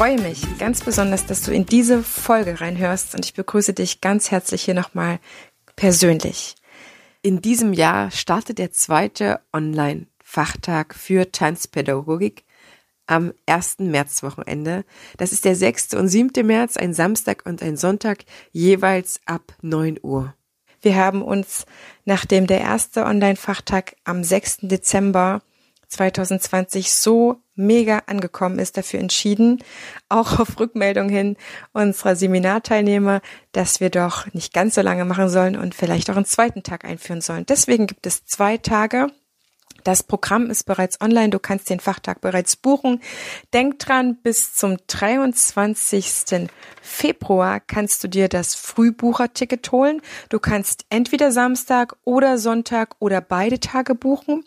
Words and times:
freue 0.00 0.18
mich 0.18 0.56
ganz 0.56 0.82
besonders, 0.82 1.26
dass 1.26 1.42
du 1.42 1.52
in 1.52 1.66
diese 1.66 2.02
Folge 2.02 2.62
reinhörst 2.62 3.14
und 3.14 3.22
ich 3.26 3.34
begrüße 3.34 3.74
dich 3.74 4.00
ganz 4.00 4.30
herzlich 4.30 4.62
hier 4.62 4.72
nochmal 4.72 5.18
persönlich. 5.76 6.54
In 7.20 7.42
diesem 7.42 7.74
Jahr 7.74 8.10
startet 8.10 8.56
der 8.56 8.72
zweite 8.72 9.40
Online-Fachtag 9.52 10.94
für 10.94 11.30
Tanzpädagogik 11.30 12.44
am 13.06 13.34
1. 13.44 13.80
Märzwochenende. 13.80 14.86
Das 15.18 15.32
ist 15.32 15.44
der 15.44 15.54
6. 15.54 15.92
und 15.92 16.08
7. 16.08 16.46
März, 16.46 16.78
ein 16.78 16.94
Samstag 16.94 17.42
und 17.44 17.62
ein 17.62 17.76
Sonntag, 17.76 18.24
jeweils 18.52 19.20
ab 19.26 19.52
9 19.60 19.98
Uhr. 20.02 20.34
Wir 20.80 20.96
haben 20.96 21.20
uns, 21.20 21.66
nachdem 22.06 22.46
der 22.46 22.62
erste 22.62 23.04
Online-Fachtag 23.04 23.96
am 24.04 24.24
6. 24.24 24.60
Dezember 24.62 25.42
2020 25.90 26.92
so 26.92 27.42
mega 27.54 28.02
angekommen 28.06 28.58
ist, 28.58 28.76
dafür 28.76 29.00
entschieden, 29.00 29.62
auch 30.08 30.40
auf 30.40 30.58
Rückmeldung 30.58 31.08
hin 31.08 31.36
unserer 31.72 32.16
Seminarteilnehmer, 32.16 33.20
dass 33.52 33.80
wir 33.80 33.90
doch 33.90 34.32
nicht 34.32 34.54
ganz 34.54 34.74
so 34.74 34.80
lange 34.80 35.04
machen 35.04 35.28
sollen 35.28 35.56
und 35.56 35.74
vielleicht 35.74 36.10
auch 36.10 36.16
einen 36.16 36.24
zweiten 36.24 36.62
Tag 36.62 36.84
einführen 36.84 37.20
sollen. 37.20 37.44
Deswegen 37.46 37.86
gibt 37.86 38.06
es 38.06 38.24
zwei 38.24 38.56
Tage 38.56 39.08
das 39.84 40.02
Programm 40.02 40.50
ist 40.50 40.64
bereits 40.64 41.00
online. 41.00 41.30
Du 41.30 41.38
kannst 41.38 41.70
den 41.70 41.80
Fachtag 41.80 42.20
bereits 42.20 42.56
buchen. 42.56 43.00
Denk 43.52 43.78
dran, 43.78 44.16
bis 44.22 44.54
zum 44.54 44.76
23. 44.86 46.48
Februar 46.82 47.60
kannst 47.60 48.02
du 48.04 48.08
dir 48.08 48.28
das 48.28 48.54
Frühbucherticket 48.54 49.70
holen. 49.72 50.00
Du 50.28 50.38
kannst 50.38 50.84
entweder 50.90 51.32
Samstag 51.32 51.96
oder 52.04 52.38
Sonntag 52.38 52.96
oder 52.98 53.20
beide 53.20 53.60
Tage 53.60 53.94
buchen. 53.94 54.44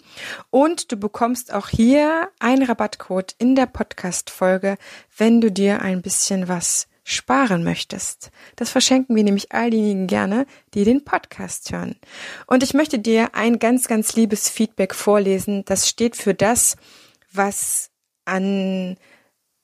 Und 0.50 0.92
du 0.92 0.98
bekommst 0.98 1.54
auch 1.54 1.70
hier 1.70 2.30
einen 2.40 2.64
Rabattcode 2.64 3.36
in 3.38 3.56
der 3.56 3.66
Podcast-Folge, 3.66 4.78
wenn 5.18 5.42
du 5.42 5.52
dir 5.52 5.82
ein 5.82 6.02
bisschen 6.02 6.48
was 6.48 6.88
sparen 7.04 7.64
möchtest. 7.64 8.32
Das 8.56 8.70
verschenken 8.70 9.16
wir 9.16 9.24
nämlich 9.24 9.52
all 9.52 9.70
diejenigen 9.70 10.08
gerne, 10.08 10.46
die 10.74 10.84
den 10.84 11.04
Podcast 11.04 11.72
hören. 11.72 11.96
Und 12.48 12.64
ich 12.64 12.74
möchte 12.74 13.00
dir 13.00 13.36
ein 13.36 13.60
ganz, 13.60 13.88
ganz 13.88 14.16
liebes 14.16 14.50
Feedback 14.50 14.96
vorlesen. 14.96 15.66
Das 15.66 15.90
steht 15.90 16.16
für 16.16 16.34
das, 16.34 16.78
was 17.32 17.92
an 18.26 18.98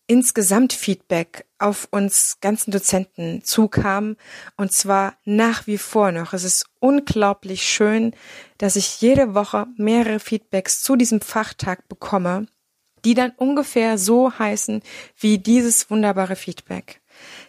insgesamt 0.10 0.74
Feedback 0.74 1.46
auf 1.60 1.88
uns 1.92 2.40
ganzen 2.42 2.72
Dozenten 2.72 3.44
zukam. 3.44 4.18
Und 4.58 4.72
zwar 4.72 5.16
nach 5.24 5.68
wie 5.68 5.78
vor 5.78 6.12
noch. 6.12 6.34
Es 6.34 6.44
ist 6.44 6.66
unglaublich 6.80 7.64
schön, 7.64 8.14
dass 8.58 8.76
ich 8.76 9.02
jede 9.02 9.36
Woche 9.36 9.68
mehrere 9.78 10.20
Feedbacks 10.20 10.82
zu 10.82 10.96
diesem 10.96 11.22
Fachtag 11.22 11.88
bekomme, 11.88 12.48
die 13.06 13.14
dann 13.14 13.32
ungefähr 13.38 14.00
so 14.00 14.38
heißen 14.38 14.82
wie 15.18 15.38
dieses 15.38 15.92
wunderbare 15.92 16.36
Feedback. 16.36 17.02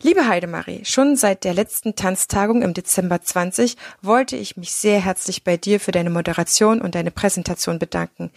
Liebe 0.03 0.27
Heidemarie, 0.27 0.85
schon 0.85 1.17
seit 1.17 1.45
der 1.45 1.55
letzten 1.55 1.95
Tanztagung 1.95 2.63
im 2.63 2.75
Dezember 2.75 3.21
20 3.21 3.77
wollte 4.03 4.37
ich 4.37 4.57
mich 4.57 4.73
sehr 4.73 5.01
herzlich 5.01 5.45
bei 5.45 5.57
dir 5.57 5.79
für 5.79 5.93
deine 5.93 6.11
Moderation 6.11 6.81
und 6.81 6.95
deine 6.95 7.11
Präsentation 7.11 7.79
bedanken. 7.79 8.31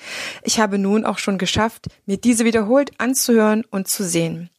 Ich 0.44 0.60
habe 0.60 0.78
nun 0.78 1.06
auch 1.06 1.18
schon 1.18 1.38
geschafft, 1.38 1.88
mir 2.06 2.18
diese 2.18 2.46
wiederholt 2.46 2.92
anzuhören 2.98 3.64
und 3.70 3.88
zu 3.88 4.04
sehen. 4.04 4.50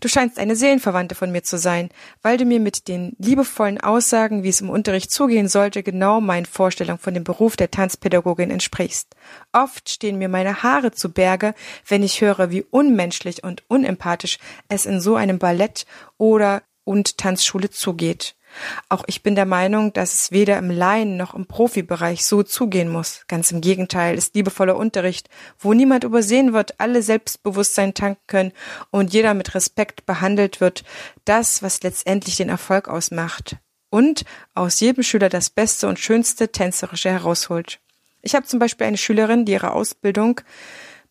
Du 0.00 0.08
scheinst 0.08 0.38
eine 0.38 0.56
Seelenverwandte 0.56 1.14
von 1.14 1.30
mir 1.32 1.42
zu 1.42 1.58
sein, 1.58 1.88
weil 2.22 2.36
du 2.36 2.44
mir 2.44 2.60
mit 2.60 2.88
den 2.88 3.14
liebevollen 3.18 3.80
Aussagen, 3.80 4.42
wie 4.42 4.48
es 4.48 4.60
im 4.60 4.70
Unterricht 4.70 5.10
zugehen 5.10 5.48
sollte, 5.48 5.82
genau 5.82 6.20
meinen 6.20 6.46
Vorstellungen 6.46 6.98
von 6.98 7.14
dem 7.14 7.24
Beruf 7.24 7.56
der 7.56 7.70
Tanzpädagogin 7.70 8.50
entsprichst. 8.50 9.14
Oft 9.52 9.88
stehen 9.88 10.18
mir 10.18 10.28
meine 10.28 10.62
Haare 10.62 10.92
zu 10.92 11.12
Berge, 11.12 11.54
wenn 11.86 12.02
ich 12.02 12.20
höre, 12.20 12.50
wie 12.50 12.62
unmenschlich 12.62 13.44
und 13.44 13.62
unempathisch 13.68 14.38
es 14.68 14.86
in 14.86 15.00
so 15.00 15.16
einem 15.16 15.38
Ballett 15.38 15.86
oder 16.18 16.62
und 16.84 17.18
Tanzschule 17.18 17.70
zugeht. 17.70 18.36
Auch 18.88 19.04
ich 19.06 19.22
bin 19.22 19.34
der 19.34 19.46
Meinung, 19.46 19.92
dass 19.92 20.14
es 20.14 20.30
weder 20.32 20.58
im 20.58 20.70
Laien 20.70 21.16
noch 21.16 21.34
im 21.34 21.46
Profibereich 21.46 22.24
so 22.24 22.42
zugehen 22.42 22.90
muss. 22.90 23.24
Ganz 23.28 23.50
im 23.50 23.60
Gegenteil 23.60 24.16
ist 24.16 24.34
liebevoller 24.34 24.76
Unterricht, 24.76 25.28
wo 25.58 25.72
niemand 25.74 26.04
übersehen 26.04 26.52
wird, 26.52 26.80
alle 26.80 27.02
Selbstbewusstsein 27.02 27.94
tanken 27.94 28.22
können 28.26 28.52
und 28.90 29.12
jeder 29.12 29.34
mit 29.34 29.54
Respekt 29.54 30.06
behandelt 30.06 30.60
wird, 30.60 30.84
das, 31.24 31.62
was 31.62 31.82
letztendlich 31.82 32.36
den 32.36 32.48
Erfolg 32.48 32.88
ausmacht 32.88 33.56
und 33.94 34.24
aus 34.54 34.80
jedem 34.80 35.04
Schüler 35.04 35.28
das 35.28 35.50
Beste 35.50 35.86
und 35.86 36.00
Schönste 36.00 36.50
Tänzerische 36.50 37.10
herausholt. 37.10 37.78
Ich 38.22 38.34
habe 38.34 38.44
zum 38.44 38.58
Beispiel 38.58 38.86
eine 38.86 38.96
Schülerin, 38.96 39.44
die 39.44 39.52
ihre 39.52 39.72
Ausbildung 39.72 40.40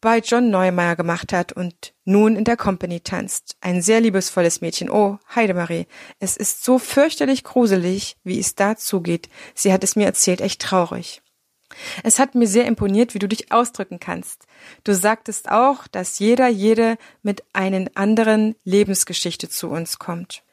bei 0.04 0.20
John 0.20 0.50
Neumeier 0.50 0.98
gemacht 0.98 1.32
hat 1.32 1.54
und 1.54 1.94
nun 2.04 2.36
in 2.36 2.44
der 2.44 2.58
Company 2.58 3.00
tanzt. 3.00 3.56
Ein 3.62 3.82
sehr 3.82 4.02
liebesvolles 4.02 4.60
Mädchen. 4.60 4.90
Oh, 4.90 5.18
Heidemarie, 5.34 5.88
es 6.20 6.36
ist 6.36 6.66
so 6.66 6.78
fürchterlich 6.78 7.46
gruselig, 7.46 8.18
wie 8.26 8.38
es 8.38 8.54
da 8.54 8.76
zugeht. 8.76 9.30
Sie 9.56 9.72
hat 9.72 9.82
es 9.82 9.96
mir 9.96 10.06
erzählt, 10.06 10.42
echt 10.42 10.62
traurig. 10.62 11.22
Es 12.04 12.20
hat 12.20 12.36
mir 12.36 12.48
sehr 12.48 12.66
imponiert, 12.66 13.14
wie 13.14 13.20
du 13.20 13.30
dich 13.30 13.54
ausdrücken 13.54 13.98
kannst. 13.98 14.46
Du 14.84 14.94
sagtest 14.94 15.50
auch, 15.50 15.88
dass 15.88 16.20
jeder, 16.20 16.50
jede 16.50 16.98
mit 17.22 17.42
einer 17.54 17.90
anderen 17.96 18.56
Lebensgeschichte 18.66 19.48
zu 19.48 19.70
uns 19.70 20.00
kommt. 20.00 20.44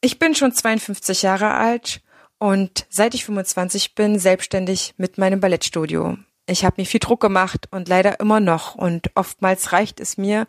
Ich 0.00 0.20
bin 0.20 0.36
schon 0.36 0.52
52 0.52 1.22
Jahre 1.22 1.50
alt 1.50 2.02
und 2.38 2.86
seit 2.88 3.14
ich 3.14 3.24
25 3.24 3.96
bin 3.96 4.20
selbstständig 4.20 4.94
mit 4.96 5.18
meinem 5.18 5.40
Ballettstudio. 5.40 6.18
Ich 6.46 6.64
habe 6.64 6.80
mir 6.80 6.86
viel 6.86 7.00
Druck 7.00 7.20
gemacht 7.20 7.68
und 7.70 7.88
leider 7.88 8.20
immer 8.20 8.40
noch. 8.40 8.74
Und 8.74 9.10
oftmals 9.14 9.72
reicht 9.72 10.00
es 10.00 10.16
mir, 10.16 10.46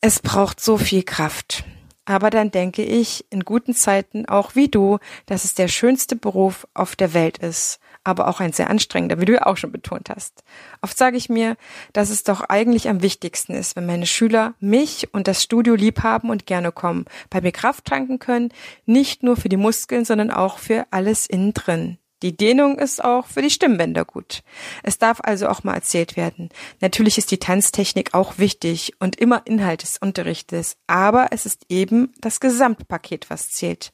es 0.00 0.20
braucht 0.20 0.60
so 0.60 0.76
viel 0.76 1.02
Kraft. 1.02 1.64
Aber 2.04 2.30
dann 2.30 2.52
denke 2.52 2.84
ich 2.84 3.24
in 3.30 3.40
guten 3.40 3.74
Zeiten 3.74 4.26
auch 4.26 4.54
wie 4.54 4.68
du, 4.68 4.98
dass 5.26 5.44
es 5.44 5.54
der 5.54 5.66
schönste 5.66 6.14
Beruf 6.14 6.68
auf 6.72 6.94
der 6.94 7.14
Welt 7.14 7.38
ist, 7.38 7.80
aber 8.04 8.28
auch 8.28 8.38
ein 8.38 8.52
sehr 8.52 8.70
anstrengender, 8.70 9.20
wie 9.20 9.24
du 9.24 9.32
ja 9.34 9.46
auch 9.46 9.56
schon 9.56 9.72
betont 9.72 10.08
hast. 10.10 10.44
Oft 10.82 10.96
sage 10.96 11.16
ich 11.16 11.28
mir, 11.28 11.56
dass 11.92 12.10
es 12.10 12.22
doch 12.22 12.42
eigentlich 12.42 12.88
am 12.88 13.02
wichtigsten 13.02 13.54
ist, 13.54 13.74
wenn 13.74 13.86
meine 13.86 14.06
Schüler 14.06 14.54
mich 14.60 15.12
und 15.12 15.26
das 15.26 15.42
Studio 15.42 15.74
lieb 15.74 16.04
haben 16.04 16.30
und 16.30 16.46
gerne 16.46 16.70
kommen, 16.70 17.06
bei 17.28 17.40
mir 17.40 17.50
Kraft 17.50 17.86
tanken 17.86 18.20
können, 18.20 18.52
nicht 18.84 19.24
nur 19.24 19.36
für 19.36 19.48
die 19.48 19.56
Muskeln, 19.56 20.04
sondern 20.04 20.30
auch 20.30 20.58
für 20.58 20.86
alles 20.92 21.26
innen 21.26 21.54
drin. 21.54 21.98
Die 22.22 22.36
Dehnung 22.36 22.78
ist 22.78 23.04
auch 23.04 23.26
für 23.26 23.42
die 23.42 23.50
Stimmbänder 23.50 24.04
gut. 24.04 24.42
Es 24.82 24.98
darf 24.98 25.20
also 25.22 25.48
auch 25.48 25.64
mal 25.64 25.74
erzählt 25.74 26.16
werden. 26.16 26.48
Natürlich 26.80 27.18
ist 27.18 27.30
die 27.30 27.38
Tanztechnik 27.38 28.14
auch 28.14 28.38
wichtig 28.38 28.94
und 29.00 29.20
immer 29.20 29.42
Inhalt 29.44 29.82
des 29.82 29.98
Unterrichtes, 29.98 30.76
aber 30.86 31.28
es 31.30 31.44
ist 31.44 31.66
eben 31.68 32.14
das 32.20 32.40
Gesamtpaket, 32.40 33.28
was 33.28 33.50
zählt. 33.50 33.92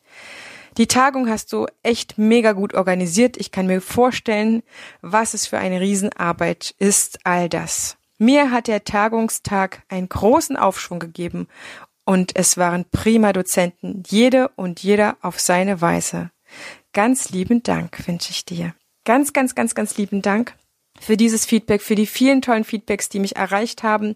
Die 0.79 0.87
Tagung 0.87 1.29
hast 1.29 1.53
du 1.53 1.67
echt 1.83 2.17
mega 2.17 2.53
gut 2.53 2.75
organisiert. 2.75 3.37
Ich 3.37 3.51
kann 3.51 3.67
mir 3.67 3.81
vorstellen, 3.81 4.63
was 5.03 5.35
es 5.35 5.47
für 5.47 5.59
eine 5.59 5.81
Riesenarbeit 5.81 6.75
ist, 6.79 7.19
all 7.25 7.49
das. 7.49 7.99
Mir 8.19 8.53
hat 8.53 8.69
der 8.69 8.85
Tagungstag 8.85 9.83
einen 9.89 10.09
großen 10.09 10.57
Aufschwung 10.57 11.01
gegeben 11.01 11.49
und 12.05 12.37
es 12.37 12.57
waren 12.57 12.85
prima 12.91 13.33
Dozenten, 13.33 14.05
jede 14.07 14.49
und 14.57 14.81
jeder 14.81 15.17
auf 15.21 15.41
seine 15.41 15.81
Weise. 15.81 16.31
Ganz 16.93 17.31
lieben 17.31 17.63
Dank 17.63 18.07
wünsche 18.07 18.31
ich 18.31 18.45
dir. 18.45 18.75
Ganz, 19.05 19.33
ganz, 19.33 19.55
ganz, 19.55 19.75
ganz 19.75 19.97
lieben 19.97 20.23
Dank 20.23 20.55
für 21.01 21.17
dieses 21.17 21.47
Feedback, 21.47 21.83
für 21.83 21.95
die 21.95 22.07
vielen 22.07 22.43
tollen 22.43 22.65
Feedbacks, 22.65 23.09
die 23.09 23.19
mich 23.19 23.37
erreicht 23.37 23.83
haben. 23.83 24.15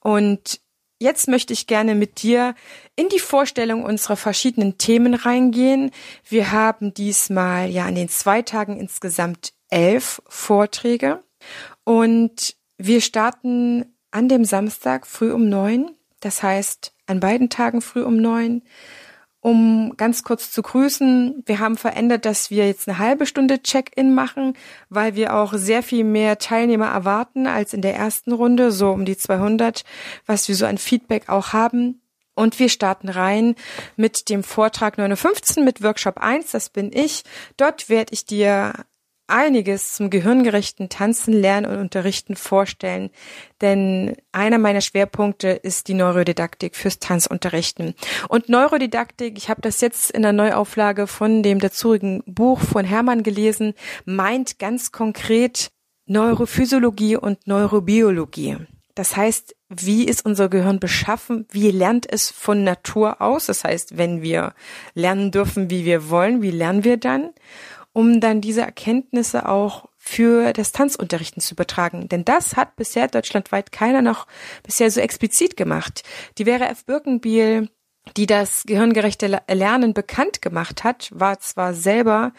Und 0.00 0.60
jetzt 0.98 1.28
möchte 1.28 1.52
ich 1.52 1.66
gerne 1.66 1.94
mit 1.94 2.22
dir 2.22 2.54
in 2.96 3.08
die 3.08 3.18
Vorstellung 3.18 3.84
unserer 3.84 4.16
verschiedenen 4.16 4.78
Themen 4.78 5.14
reingehen. 5.14 5.90
Wir 6.28 6.52
haben 6.52 6.94
diesmal 6.94 7.68
ja 7.68 7.84
an 7.84 7.94
den 7.94 8.08
zwei 8.08 8.42
Tagen 8.42 8.78
insgesamt 8.78 9.52
elf 9.68 10.22
Vorträge 10.26 11.22
und 11.84 12.56
wir 12.78 13.00
starten 13.00 13.94
an 14.10 14.28
dem 14.28 14.44
Samstag 14.44 15.06
früh 15.06 15.32
um 15.32 15.48
neun. 15.48 15.90
Das 16.20 16.42
heißt, 16.42 16.94
an 17.06 17.20
beiden 17.20 17.50
Tagen 17.50 17.82
früh 17.82 18.02
um 18.02 18.16
neun 18.16 18.62
um 19.46 19.96
ganz 19.96 20.24
kurz 20.24 20.50
zu 20.50 20.60
grüßen. 20.60 21.44
Wir 21.46 21.60
haben 21.60 21.76
verändert, 21.76 22.24
dass 22.24 22.50
wir 22.50 22.66
jetzt 22.66 22.88
eine 22.88 22.98
halbe 22.98 23.26
Stunde 23.26 23.62
Check-in 23.62 24.12
machen, 24.12 24.54
weil 24.88 25.14
wir 25.14 25.36
auch 25.36 25.52
sehr 25.54 25.84
viel 25.84 26.02
mehr 26.02 26.38
Teilnehmer 26.38 26.88
erwarten 26.88 27.46
als 27.46 27.72
in 27.72 27.80
der 27.80 27.94
ersten 27.94 28.32
Runde, 28.32 28.72
so 28.72 28.90
um 28.90 29.04
die 29.04 29.16
200, 29.16 29.84
was 30.26 30.48
wir 30.48 30.56
so 30.56 30.66
an 30.66 30.78
Feedback 30.78 31.28
auch 31.28 31.52
haben. 31.52 32.02
Und 32.34 32.58
wir 32.58 32.68
starten 32.68 33.08
rein 33.08 33.54
mit 33.94 34.30
dem 34.30 34.42
Vortrag 34.42 34.98
915 34.98 35.64
mit 35.64 35.80
Workshop 35.80 36.18
1, 36.18 36.50
das 36.50 36.68
bin 36.68 36.90
ich. 36.92 37.22
Dort 37.56 37.88
werde 37.88 38.14
ich 38.14 38.26
dir 38.26 38.72
einiges 39.28 39.94
zum 39.94 40.10
gehirngerechten 40.10 40.88
Tanzen, 40.88 41.32
Lernen 41.32 41.70
und 41.70 41.78
Unterrichten 41.78 42.36
vorstellen, 42.36 43.10
denn 43.60 44.16
einer 44.32 44.58
meiner 44.58 44.80
Schwerpunkte 44.80 45.48
ist 45.48 45.88
die 45.88 45.94
Neurodidaktik 45.94 46.76
fürs 46.76 46.98
Tanzunterrichten. 46.98 47.94
Und 48.28 48.48
Neurodidaktik, 48.48 49.36
ich 49.38 49.48
habe 49.48 49.62
das 49.62 49.80
jetzt 49.80 50.10
in 50.10 50.22
der 50.22 50.32
Neuauflage 50.32 51.06
von 51.06 51.42
dem 51.42 51.58
dazurigen 51.58 52.22
Buch 52.26 52.60
von 52.60 52.84
Hermann 52.84 53.22
gelesen, 53.22 53.74
meint 54.04 54.58
ganz 54.58 54.92
konkret 54.92 55.70
Neurophysiologie 56.06 57.16
und 57.16 57.46
Neurobiologie. 57.46 58.58
Das 58.96 59.14
heißt, 59.14 59.54
wie 59.68 60.04
ist 60.04 60.24
unser 60.24 60.48
Gehirn 60.48 60.80
beschaffen? 60.80 61.46
Wie 61.50 61.70
lernt 61.70 62.10
es 62.10 62.30
von 62.30 62.64
Natur 62.64 63.20
aus? 63.20 63.46
Das 63.46 63.62
heißt, 63.62 63.98
wenn 63.98 64.22
wir 64.22 64.54
lernen 64.94 65.32
dürfen, 65.32 65.68
wie 65.68 65.84
wir 65.84 66.08
wollen, 66.08 66.40
wie 66.40 66.50
lernen 66.50 66.82
wir 66.82 66.96
dann? 66.96 67.30
Um 67.96 68.20
dann 68.20 68.42
diese 68.42 68.60
Erkenntnisse 68.60 69.48
auch 69.48 69.86
für 69.96 70.52
das 70.52 70.72
Tanzunterrichten 70.72 71.40
zu 71.40 71.54
übertragen. 71.54 72.10
Denn 72.10 72.26
das 72.26 72.54
hat 72.54 72.76
bisher 72.76 73.08
deutschlandweit 73.08 73.72
keiner 73.72 74.02
noch 74.02 74.26
bisher 74.62 74.90
so 74.90 75.00
explizit 75.00 75.56
gemacht. 75.56 76.02
Die 76.36 76.44
Vera 76.44 76.66
F. 76.66 76.84
Birkenbiel, 76.84 77.70
die 78.18 78.26
das 78.26 78.64
gehirngerechte 78.66 79.40
Lernen 79.48 79.94
bekannt 79.94 80.42
gemacht 80.42 80.84
hat, 80.84 81.08
war 81.14 81.40
zwar 81.40 81.72
selber 81.72 82.34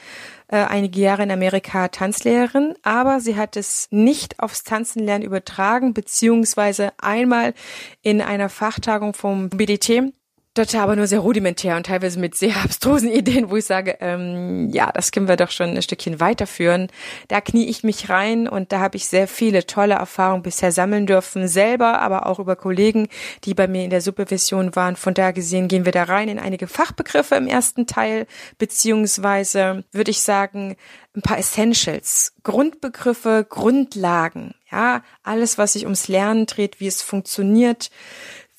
äh, 0.47 0.57
einige 0.57 0.99
Jahre 1.01 1.23
in 1.23 1.31
Amerika 1.31 1.87
Tanzlehrerin, 1.87 2.75
aber 2.83 3.19
sie 3.19 3.35
hat 3.35 3.57
es 3.57 3.87
nicht 3.89 4.39
aufs 4.39 4.63
Tanzenlernen 4.63 5.25
übertragen, 5.25 5.95
beziehungsweise 5.95 6.91
einmal 6.99 7.55
in 8.03 8.21
einer 8.21 8.49
Fachtagung 8.49 9.15
vom 9.15 9.49
BDT 9.49 10.13
Dort 10.57 10.73
aber 10.73 10.95
nur 10.95 11.05
sehr 11.05 11.19
rudimentär 11.19 11.75
und 11.77 11.85
teilweise 11.85 12.19
mit 12.19 12.33
sehr 12.33 12.55
abstrusen 12.63 13.11
Ideen, 13.11 13.51
wo 13.51 13.57
ich 13.57 13.65
sage, 13.65 13.97
ähm, 13.99 14.71
ja, 14.71 14.91
das 14.91 15.11
können 15.11 15.27
wir 15.27 15.35
doch 15.35 15.51
schon 15.51 15.69
ein 15.69 15.81
Stückchen 15.83 16.19
weiterführen. 16.19 16.87
Da 17.27 17.41
knie 17.41 17.69
ich 17.69 17.83
mich 17.83 18.09
rein 18.09 18.47
und 18.47 18.71
da 18.71 18.79
habe 18.79 18.97
ich 18.97 19.07
sehr 19.07 19.27
viele 19.27 19.67
tolle 19.67 19.93
Erfahrungen 19.93 20.41
bisher 20.41 20.71
sammeln 20.71 21.05
dürfen, 21.05 21.47
selber, 21.47 22.01
aber 22.01 22.25
auch 22.25 22.39
über 22.39 22.55
Kollegen, 22.55 23.07
die 23.43 23.53
bei 23.53 23.67
mir 23.67 23.83
in 23.83 23.91
der 23.91 24.01
Supervision 24.01 24.75
waren. 24.75 24.95
Von 24.95 25.13
da 25.13 25.29
gesehen 25.29 25.67
gehen 25.67 25.85
wir 25.85 25.91
da 25.91 26.03
rein 26.03 26.27
in 26.27 26.39
einige 26.39 26.65
Fachbegriffe 26.65 27.35
im 27.35 27.45
ersten 27.45 27.85
Teil, 27.85 28.25
beziehungsweise 28.57 29.83
würde 29.91 30.09
ich 30.09 30.21
sagen, 30.21 30.75
ein 31.15 31.21
paar 31.21 31.37
Essentials, 31.37 32.33
Grundbegriffe, 32.41 33.45
Grundlagen, 33.47 34.55
ja, 34.71 35.03
alles, 35.23 35.57
was 35.59 35.73
sich 35.73 35.83
ums 35.83 36.07
Lernen 36.07 36.47
dreht, 36.47 36.79
wie 36.79 36.87
es 36.87 37.01
funktioniert, 37.01 37.89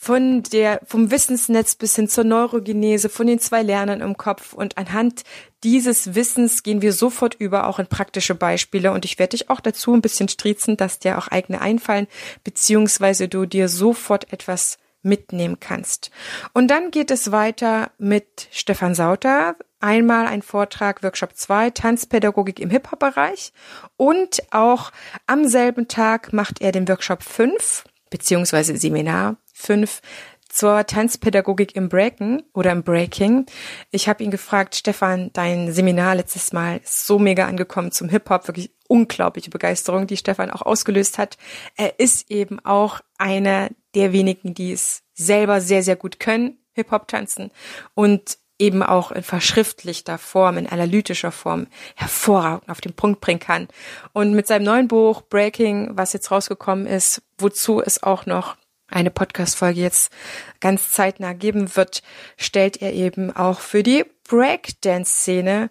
von 0.08 0.42
der, 0.42 0.80
vom 0.86 1.10
Wissensnetz 1.10 1.74
bis 1.74 1.94
hin 1.94 2.08
zur 2.08 2.24
Neurogenese, 2.24 3.10
von 3.10 3.26
den 3.26 3.40
zwei 3.40 3.62
Lernern 3.62 4.00
im 4.00 4.16
Kopf. 4.16 4.54
Und 4.54 4.78
anhand 4.78 5.22
dieses 5.62 6.14
Wissens 6.14 6.62
gehen 6.62 6.80
wir 6.80 6.94
sofort 6.94 7.34
über 7.34 7.66
auch 7.66 7.78
in 7.78 7.88
praktische 7.88 8.34
Beispiele. 8.34 8.92
Und 8.92 9.04
ich 9.04 9.18
werde 9.18 9.36
dich 9.36 9.50
auch 9.50 9.60
dazu 9.60 9.92
ein 9.92 10.00
bisschen 10.00 10.30
striezen, 10.30 10.78
dass 10.78 10.98
dir 10.98 11.18
auch 11.18 11.28
eigene 11.28 11.60
einfallen, 11.60 12.06
beziehungsweise 12.42 13.28
du 13.28 13.44
dir 13.44 13.68
sofort 13.68 14.32
etwas 14.32 14.78
mitnehmen 15.02 15.60
kannst. 15.60 16.10
Und 16.54 16.68
dann 16.68 16.90
geht 16.90 17.10
es 17.10 17.30
weiter 17.30 17.90
mit 17.98 18.48
Stefan 18.50 18.94
Sauter. 18.94 19.56
Einmal 19.78 20.26
ein 20.26 20.40
Vortrag, 20.40 21.02
Workshop 21.02 21.36
2, 21.36 21.68
Tanzpädagogik 21.68 22.60
im 22.60 22.70
Hip-Hop-Bereich. 22.70 23.52
Und 23.98 24.42
auch 24.52 24.90
am 25.26 25.46
selben 25.46 25.86
Tag 25.86 26.32
macht 26.32 26.62
er 26.62 26.72
den 26.72 26.88
Workshop 26.88 27.22
5, 27.22 27.84
beziehungsweise 28.08 28.74
Seminar 28.74 29.36
5 29.58 30.00
zur 30.48 30.86
Tanzpädagogik 30.86 31.76
im 31.76 31.88
Breaken 31.88 32.42
oder 32.54 32.72
im 32.72 32.82
Breaking. 32.82 33.46
Ich 33.90 34.08
habe 34.08 34.24
ihn 34.24 34.30
gefragt, 34.30 34.76
Stefan, 34.76 35.30
dein 35.32 35.72
Seminar 35.72 36.14
letztes 36.14 36.52
Mal 36.52 36.80
ist 36.82 37.06
so 37.06 37.18
mega 37.18 37.46
angekommen 37.46 37.92
zum 37.92 38.08
Hip-Hop, 38.08 38.48
wirklich 38.48 38.72
unglaubliche 38.88 39.50
Begeisterung, 39.50 40.06
die 40.06 40.16
Stefan 40.16 40.50
auch 40.50 40.62
ausgelöst 40.62 41.18
hat. 41.18 41.36
Er 41.76 42.00
ist 42.00 42.30
eben 42.30 42.64
auch 42.64 43.00
einer 43.18 43.68
der 43.94 44.12
wenigen, 44.12 44.54
die 44.54 44.72
es 44.72 45.02
selber 45.14 45.60
sehr, 45.60 45.82
sehr 45.82 45.96
gut 45.96 46.18
können, 46.18 46.58
Hip-Hop 46.72 47.08
tanzen 47.08 47.50
und 47.94 48.38
eben 48.58 48.82
auch 48.82 49.12
in 49.12 49.22
verschriftlichter 49.22 50.18
Form, 50.18 50.58
in 50.58 50.66
analytischer 50.66 51.30
Form 51.30 51.68
hervorragend 51.94 52.68
auf 52.68 52.80
den 52.80 52.94
Punkt 52.94 53.20
bringen 53.20 53.38
kann. 53.38 53.68
Und 54.12 54.34
mit 54.34 54.46
seinem 54.46 54.64
neuen 54.64 54.88
Buch 54.88 55.22
Breaking, 55.22 55.90
was 55.92 56.12
jetzt 56.12 56.30
rausgekommen 56.30 56.86
ist, 56.86 57.22
wozu 57.38 57.80
es 57.80 58.02
auch 58.02 58.26
noch 58.26 58.56
eine 58.88 59.10
Podcast-Folge 59.10 59.80
jetzt 59.80 60.12
ganz 60.60 60.90
zeitnah 60.90 61.32
geben 61.32 61.76
wird, 61.76 62.02
stellt 62.36 62.82
er 62.82 62.92
eben 62.92 63.34
auch 63.34 63.60
für 63.60 63.82
die 63.82 64.04
Breakdance-Szene 64.28 65.70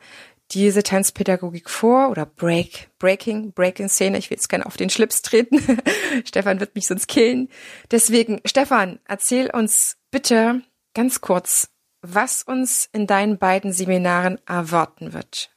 diese 0.51 0.81
Tanzpädagogik 0.81 1.69
vor 1.69 2.09
oder 2.09 2.25
Break, 2.25 2.89
Breaking, 2.99 3.51
Breaking-Szene. 3.51 4.17
Ich 4.17 4.29
will 4.29 4.37
jetzt 4.37 4.47
gerne 4.47 4.65
auf 4.65 4.77
den 4.77 4.89
Schlips 4.89 5.21
treten. 5.21 5.59
Stefan 6.25 6.59
wird 6.59 6.75
mich 6.75 6.87
sonst 6.87 7.07
killen. 7.07 7.49
Deswegen, 7.91 8.41
Stefan, 8.45 8.99
erzähl 9.05 9.49
uns 9.49 9.97
bitte 10.09 10.61
ganz 10.93 11.21
kurz, 11.21 11.69
was 12.01 12.43
uns 12.43 12.87
in 12.93 13.07
deinen 13.07 13.37
beiden 13.37 13.73
Seminaren 13.73 14.39
erwarten 14.47 15.13
wird. 15.13 15.51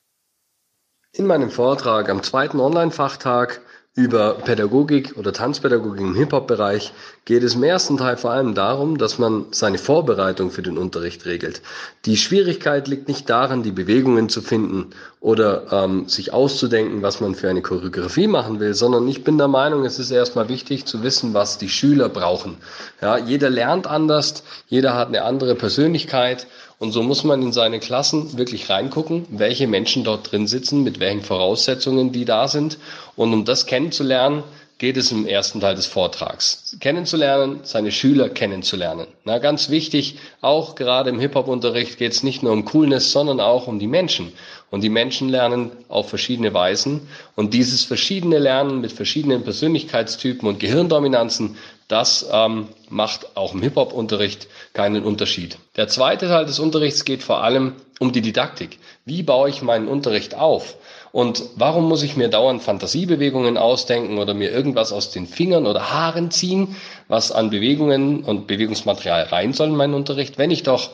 In 1.13 1.27
meinem 1.27 1.51
Vortrag 1.51 2.09
am 2.09 2.23
zweiten 2.23 2.61
Online-Fachtag 2.61 3.61
über 3.97 4.35
Pädagogik 4.35 5.17
oder 5.17 5.33
Tanzpädagogik 5.33 6.01
im 6.01 6.15
Hip-Hop-Bereich 6.15 6.93
geht 7.25 7.43
es 7.43 7.57
im 7.57 7.65
ersten 7.65 7.97
Teil 7.97 8.17
vor 8.17 8.31
allem 8.31 8.55
darum, 8.55 8.99
dass 8.99 9.19
man 9.19 9.47
seine 9.51 9.79
Vorbereitung 9.79 10.53
für 10.53 10.63
den 10.63 10.79
Unterricht 10.79 11.27
regelt. 11.27 11.61
Die 12.05 12.17
Schwierigkeit 12.17 12.87
liegt 12.87 13.09
nicht 13.09 13.29
darin, 13.29 13.65
die 13.65 13.73
Bewegungen 13.73 14.29
zu 14.29 14.43
finden 14.43 14.91
oder 15.19 15.73
ähm, 15.73 16.09
sich 16.09 16.33
auszudenken, 16.33 17.03
was 17.03 17.21
man 17.21 17.35
für 17.35 17.51
eine 17.51 17.63
Choreografie 17.63 18.29
machen 18.29 18.61
will, 18.61 18.75
sondern 18.75 19.09
ich 19.09 19.25
bin 19.25 19.39
der 19.39 19.49
Meinung, 19.49 19.85
es 19.85 19.99
ist 19.99 20.13
erstmal 20.13 20.49
wichtig 20.49 20.87
zu 20.87 21.03
wissen, 21.03 21.35
was 21.35 21.59
die 21.59 21.69
Schüler 21.69 22.09
brauchen. 22.09 22.59
Ja, 23.03 23.19
jeder 23.19 23.51
lernt 23.51 23.89
anders, 23.89 24.45
jeder 24.69 24.95
hat 24.95 25.09
eine 25.09 25.25
andere 25.25 25.57
Persönlichkeit 25.57 26.47
und 26.81 26.93
so 26.93 27.03
muss 27.03 27.25
man 27.25 27.43
in 27.43 27.53
seine 27.53 27.79
Klassen 27.79 28.39
wirklich 28.39 28.71
reingucken, 28.71 29.27
welche 29.29 29.67
Menschen 29.67 30.03
dort 30.03 30.33
drin 30.33 30.47
sitzen, 30.47 30.83
mit 30.83 30.99
welchen 30.99 31.21
Voraussetzungen 31.21 32.11
die 32.11 32.25
da 32.25 32.49
sind. 32.49 32.79
Und 33.17 33.35
um 33.35 33.45
das 33.45 33.67
kennenzulernen, 33.67 34.43
geht 34.79 34.97
es 34.97 35.13
im 35.13 35.27
ersten 35.27 35.61
Teil 35.61 35.75
des 35.75 35.85
Vortrags. 35.85 36.75
Kennenzulernen, 36.81 37.61
seine 37.65 37.93
Schüler 37.93 38.31
kennenzulernen. 38.31 39.09
Na, 39.27 39.37
ganz 39.37 39.69
wichtig, 39.69 40.17
auch 40.41 40.75
gerade 40.75 41.11
im 41.11 41.21
Hip-Hop-Unterricht 41.21 41.99
geht 41.99 42.13
es 42.13 42.23
nicht 42.23 42.43
nur 42.43 42.53
um 42.53 42.65
Coolness, 42.65 43.13
sondern 43.13 43.41
auch 43.41 43.67
um 43.67 43.79
die 43.79 43.87
Menschen. 43.87 44.33
Und 44.71 44.83
die 44.83 44.89
Menschen 44.89 45.29
lernen 45.29 45.73
auf 45.89 46.09
verschiedene 46.09 46.55
Weisen. 46.55 47.09
Und 47.37 47.53
dieses 47.53 47.85
verschiedene 47.85 48.39
Lernen 48.39 48.81
mit 48.81 48.93
verschiedenen 48.93 49.45
Persönlichkeitstypen 49.45 50.49
und 50.49 50.59
Gehirndominanzen, 50.61 51.59
das 51.91 52.29
ähm, 52.33 52.69
macht 52.89 53.37
auch 53.37 53.53
im 53.53 53.63
Hip-Hop-Unterricht 53.63 54.47
keinen 54.73 55.03
Unterschied. 55.05 55.59
Der 55.77 55.89
zweite 55.89 56.29
Teil 56.29 56.47
des 56.47 56.61
Unterrichts 56.61 57.05
geht 57.05 57.23
vor 57.23 57.43
allem 57.43 57.75
um 57.99 58.13
die 58.13 58.21
Didaktik. 58.21 58.79
Wie 59.05 59.23
baue 59.23 59.51
ich 59.51 59.61
meinen 59.63 59.89
Unterricht 59.89 60.35
auf? 60.35 60.77
Und 61.13 61.43
warum 61.57 61.89
muss 61.89 62.05
ich 62.05 62.17
mir 62.17 62.29
dauernd 62.29 62.63
Fantasiebewegungen 62.63 63.57
ausdenken 63.59 64.19
oder 64.19 64.33
mir 64.33 64.53
irgendwas 64.53 64.93
aus 64.93 65.11
den 65.11 65.27
Fingern 65.27 65.67
oder 65.67 65.91
Haaren 65.91 66.31
ziehen, 66.31 66.77
was 67.09 67.33
an 67.33 67.51
Bewegungen 67.51 68.23
und 68.23 68.47
Bewegungsmaterial 68.47 69.25
rein 69.25 69.53
soll 69.53 69.69
in 69.69 69.77
meinen 69.77 69.95
Unterricht, 69.95 70.39
wenn 70.39 70.53
ich 70.53 70.63
doch 70.63 70.91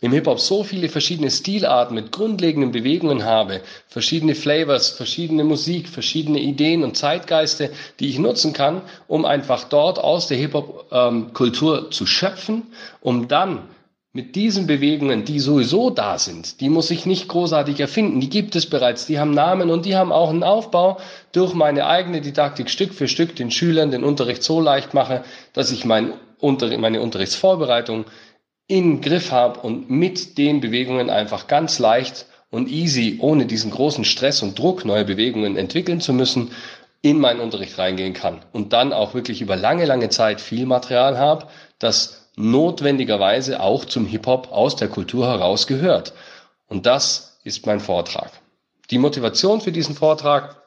im 0.00 0.12
Hip-Hop 0.12 0.38
so 0.38 0.62
viele 0.62 0.88
verschiedene 0.88 1.30
Stilarten 1.30 1.94
mit 1.94 2.12
grundlegenden 2.12 2.70
Bewegungen 2.70 3.24
habe, 3.24 3.62
verschiedene 3.88 4.34
Flavors, 4.36 4.90
verschiedene 4.90 5.42
Musik, 5.42 5.88
verschiedene 5.88 6.38
Ideen 6.38 6.84
und 6.84 6.96
Zeitgeiste, 6.96 7.70
die 7.98 8.08
ich 8.08 8.18
nutzen 8.18 8.52
kann, 8.52 8.82
um 9.08 9.24
einfach 9.24 9.64
dort 9.64 9.98
aus 9.98 10.28
der 10.28 10.38
Hip-Hop-Kultur 10.38 11.78
ähm, 11.78 11.90
zu 11.90 12.06
schöpfen, 12.06 12.62
um 13.00 13.26
dann 13.26 13.62
mit 14.12 14.36
diesen 14.36 14.66
Bewegungen, 14.66 15.24
die 15.24 15.38
sowieso 15.38 15.90
da 15.90 16.18
sind, 16.18 16.60
die 16.60 16.70
muss 16.70 16.90
ich 16.90 17.04
nicht 17.04 17.28
großartig 17.28 17.78
erfinden, 17.78 18.20
die 18.20 18.30
gibt 18.30 18.56
es 18.56 18.66
bereits, 18.66 19.06
die 19.06 19.18
haben 19.18 19.32
Namen 19.32 19.70
und 19.70 19.84
die 19.84 19.96
haben 19.96 20.12
auch 20.12 20.30
einen 20.30 20.44
Aufbau 20.44 20.98
durch 21.32 21.54
meine 21.54 21.86
eigene 21.86 22.20
Didaktik 22.20 22.70
Stück 22.70 22.94
für 22.94 23.06
Stück 23.06 23.36
den 23.36 23.50
Schülern 23.50 23.90
den 23.90 24.04
Unterricht 24.04 24.42
so 24.42 24.60
leicht 24.60 24.94
mache, 24.94 25.24
dass 25.52 25.70
ich 25.70 25.84
mein 25.84 26.14
Unter 26.40 26.76
meine 26.78 27.02
Unterrichtsvorbereitung 27.02 28.06
in 28.68 29.00
Griff 29.00 29.32
habe 29.32 29.60
und 29.60 29.90
mit 29.90 30.38
den 30.38 30.60
Bewegungen 30.60 31.10
einfach 31.10 31.48
ganz 31.48 31.78
leicht 31.78 32.26
und 32.50 32.68
easy, 32.68 33.18
ohne 33.20 33.46
diesen 33.46 33.70
großen 33.70 34.04
Stress 34.04 34.42
und 34.42 34.58
Druck, 34.58 34.84
neue 34.84 35.04
Bewegungen 35.04 35.56
entwickeln 35.56 36.00
zu 36.00 36.12
müssen, 36.12 36.52
in 37.02 37.18
meinen 37.18 37.40
Unterricht 37.40 37.78
reingehen 37.78 38.14
kann 38.14 38.40
und 38.52 38.72
dann 38.72 38.92
auch 38.92 39.14
wirklich 39.14 39.40
über 39.40 39.56
lange, 39.56 39.84
lange 39.84 40.10
Zeit 40.10 40.40
viel 40.40 40.66
Material 40.66 41.18
habe, 41.18 41.46
das 41.78 42.30
notwendigerweise 42.36 43.60
auch 43.60 43.84
zum 43.84 44.06
Hip-Hop 44.06 44.52
aus 44.52 44.76
der 44.76 44.88
Kultur 44.88 45.26
heraus 45.26 45.66
gehört. 45.66 46.12
Und 46.68 46.86
das 46.86 47.38
ist 47.44 47.66
mein 47.66 47.80
Vortrag. 47.80 48.30
Die 48.90 48.98
Motivation 48.98 49.60
für 49.60 49.72
diesen 49.72 49.94
Vortrag 49.94 50.62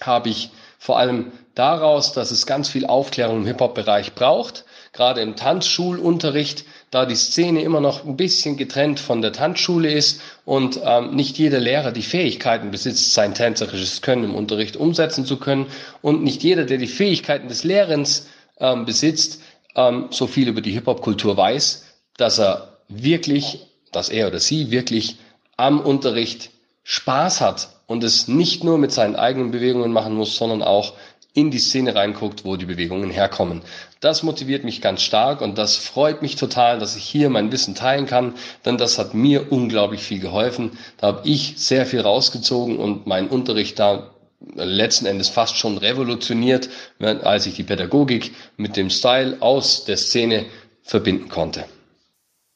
habe 0.00 0.28
ich 0.28 0.50
vor 0.78 0.98
allem 0.98 1.32
daraus, 1.54 2.12
dass 2.12 2.30
es 2.30 2.46
ganz 2.46 2.68
viel 2.68 2.86
Aufklärung 2.86 3.38
im 3.38 3.46
Hip-Hop-Bereich 3.46 4.14
braucht, 4.14 4.64
gerade 4.92 5.20
im 5.22 5.36
Tanzschulunterricht, 5.36 6.64
da 6.94 7.06
die 7.06 7.16
Szene 7.16 7.62
immer 7.62 7.80
noch 7.80 8.04
ein 8.04 8.16
bisschen 8.16 8.56
getrennt 8.56 9.00
von 9.00 9.20
der 9.20 9.32
Tanzschule 9.32 9.90
ist 9.90 10.20
und 10.44 10.78
ähm, 10.84 11.16
nicht 11.16 11.36
jeder 11.38 11.58
Lehrer 11.58 11.90
die 11.90 12.02
Fähigkeiten 12.02 12.70
besitzt, 12.70 13.14
sein 13.14 13.34
tänzerisches 13.34 14.00
Können 14.00 14.22
im 14.22 14.34
Unterricht 14.36 14.76
umsetzen 14.76 15.26
zu 15.26 15.38
können 15.38 15.66
und 16.02 16.22
nicht 16.22 16.44
jeder, 16.44 16.64
der 16.64 16.78
die 16.78 16.86
Fähigkeiten 16.86 17.48
des 17.48 17.64
Lehrens 17.64 18.28
ähm, 18.60 18.84
besitzt, 18.84 19.42
ähm, 19.74 20.06
so 20.10 20.28
viel 20.28 20.46
über 20.46 20.60
die 20.60 20.70
Hip-Hop-Kultur 20.70 21.36
weiß, 21.36 21.84
dass 22.16 22.38
er 22.38 22.78
wirklich, 22.86 23.66
dass 23.90 24.08
er 24.08 24.28
oder 24.28 24.38
sie 24.38 24.70
wirklich 24.70 25.16
am 25.56 25.80
Unterricht 25.80 26.50
Spaß 26.84 27.40
hat 27.40 27.70
und 27.88 28.04
es 28.04 28.28
nicht 28.28 28.62
nur 28.62 28.78
mit 28.78 28.92
seinen 28.92 29.16
eigenen 29.16 29.50
Bewegungen 29.50 29.90
machen 29.90 30.14
muss, 30.14 30.36
sondern 30.36 30.62
auch 30.62 30.92
in 31.34 31.50
die 31.50 31.58
Szene 31.58 31.94
reinguckt, 31.94 32.44
wo 32.44 32.56
die 32.56 32.64
Bewegungen 32.64 33.10
herkommen. 33.10 33.62
Das 34.00 34.22
motiviert 34.22 34.64
mich 34.64 34.80
ganz 34.80 35.02
stark 35.02 35.40
und 35.40 35.58
das 35.58 35.76
freut 35.76 36.22
mich 36.22 36.36
total, 36.36 36.78
dass 36.78 36.96
ich 36.96 37.04
hier 37.04 37.28
mein 37.28 37.50
Wissen 37.50 37.74
teilen 37.74 38.06
kann, 38.06 38.34
denn 38.64 38.78
das 38.78 38.98
hat 38.98 39.14
mir 39.14 39.52
unglaublich 39.52 40.02
viel 40.02 40.20
geholfen. 40.20 40.78
Da 40.98 41.08
habe 41.08 41.28
ich 41.28 41.54
sehr 41.56 41.86
viel 41.86 42.00
rausgezogen 42.00 42.78
und 42.78 43.06
meinen 43.06 43.28
Unterricht 43.28 43.78
da 43.80 44.14
letzten 44.54 45.06
Endes 45.06 45.28
fast 45.28 45.56
schon 45.56 45.78
revolutioniert, 45.78 46.68
als 47.00 47.46
ich 47.46 47.54
die 47.54 47.64
Pädagogik 47.64 48.34
mit 48.56 48.76
dem 48.76 48.90
Style 48.90 49.38
aus 49.40 49.84
der 49.84 49.96
Szene 49.96 50.46
verbinden 50.82 51.28
konnte. 51.28 51.64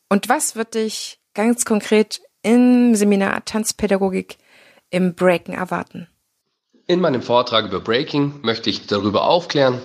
Und 0.08 0.28
was 0.28 0.54
wird 0.54 0.74
dich 0.74 1.18
ganz 1.34 1.64
konkret 1.64 2.20
im 2.42 2.94
Seminar 2.94 3.44
Tanzpädagogik 3.44 4.36
im 4.90 5.14
Breaken 5.14 5.54
erwarten? 5.54 6.08
In 6.90 7.02
meinem 7.02 7.20
Vortrag 7.20 7.66
über 7.66 7.80
Breaking 7.80 8.40
möchte 8.40 8.70
ich 8.70 8.86
darüber 8.86 9.24
aufklären, 9.24 9.78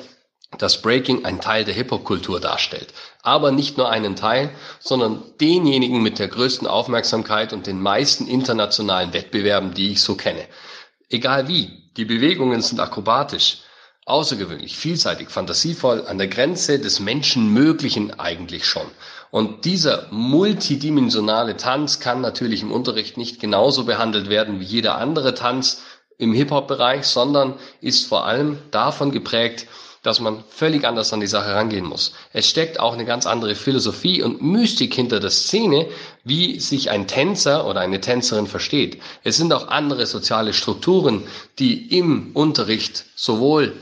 dass 0.57 0.81
Breaking 0.81 1.25
ein 1.25 1.41
Teil 1.41 1.65
der 1.65 1.73
Hip-Hop-Kultur 1.73 2.39
darstellt. 2.39 2.93
Aber 3.21 3.51
nicht 3.51 3.77
nur 3.77 3.89
einen 3.89 4.15
Teil, 4.15 4.51
sondern 4.79 5.21
denjenigen 5.41 6.01
mit 6.01 6.17
der 6.17 6.29
größten 6.29 6.65
Aufmerksamkeit 6.65 7.51
und 7.51 7.67
den 7.67 7.81
meisten 7.81 8.25
internationalen 8.25 9.11
Wettbewerben, 9.11 9.73
die 9.73 9.91
ich 9.91 10.01
so 10.01 10.15
kenne. 10.15 10.45
Egal 11.09 11.49
wie, 11.49 11.89
die 11.97 12.05
Bewegungen 12.05 12.61
sind 12.61 12.79
akrobatisch, 12.79 13.57
außergewöhnlich, 14.05 14.77
vielseitig, 14.77 15.29
fantasievoll, 15.29 16.07
an 16.07 16.17
der 16.17 16.27
Grenze 16.29 16.79
des 16.79 17.01
Menschenmöglichen 17.01 18.17
eigentlich 18.17 18.65
schon. 18.65 18.87
Und 19.29 19.65
dieser 19.65 20.07
multidimensionale 20.11 21.57
Tanz 21.57 21.99
kann 21.99 22.21
natürlich 22.21 22.61
im 22.61 22.71
Unterricht 22.71 23.17
nicht 23.17 23.41
genauso 23.41 23.83
behandelt 23.83 24.29
werden 24.29 24.61
wie 24.61 24.65
jeder 24.65 24.97
andere 24.97 25.33
Tanz, 25.33 25.81
im 26.17 26.33
Hip-Hop-Bereich, 26.33 27.05
sondern 27.05 27.55
ist 27.81 28.07
vor 28.07 28.25
allem 28.25 28.57
davon 28.71 29.11
geprägt, 29.11 29.67
dass 30.03 30.19
man 30.19 30.43
völlig 30.49 30.83
anders 30.85 31.13
an 31.13 31.21
die 31.21 31.27
Sache 31.27 31.55
rangehen 31.55 31.85
muss. 31.85 32.11
Es 32.33 32.49
steckt 32.49 32.79
auch 32.79 32.93
eine 32.93 33.05
ganz 33.05 33.25
andere 33.25 33.55
Philosophie 33.55 34.21
und 34.21 34.41
Mystik 34.41 34.93
hinter 34.93 35.21
der 35.21 35.29
Szene, 35.29 35.87
wie 36.25 36.59
sich 36.59 36.89
ein 36.89 37.07
Tänzer 37.07 37.65
oder 37.65 37.79
eine 37.79 38.01
Tänzerin 38.01 38.47
versteht. 38.47 39.01
Es 39.23 39.37
sind 39.37 39.53
auch 39.53 39.69
andere 39.69 40.05
soziale 40.05 40.53
Strukturen, 40.53 41.23
die 41.57 41.97
im 41.97 42.31
Unterricht 42.33 43.05
sowohl 43.15 43.73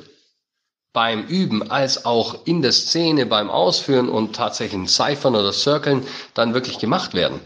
beim 0.94 1.26
Üben 1.26 1.72
als 1.72 2.06
auch 2.06 2.46
in 2.46 2.62
der 2.62 2.74
Szene 2.74 3.26
beim 3.26 3.50
Ausführen 3.50 4.10
und 4.10 4.36
tatsächlichen 4.36 4.88
Ciphern 4.88 5.36
oder 5.36 5.54
Circlen 5.54 6.06
dann 6.34 6.54
wirklich 6.54 6.80
gemacht 6.80 7.14
werden. 7.14 7.40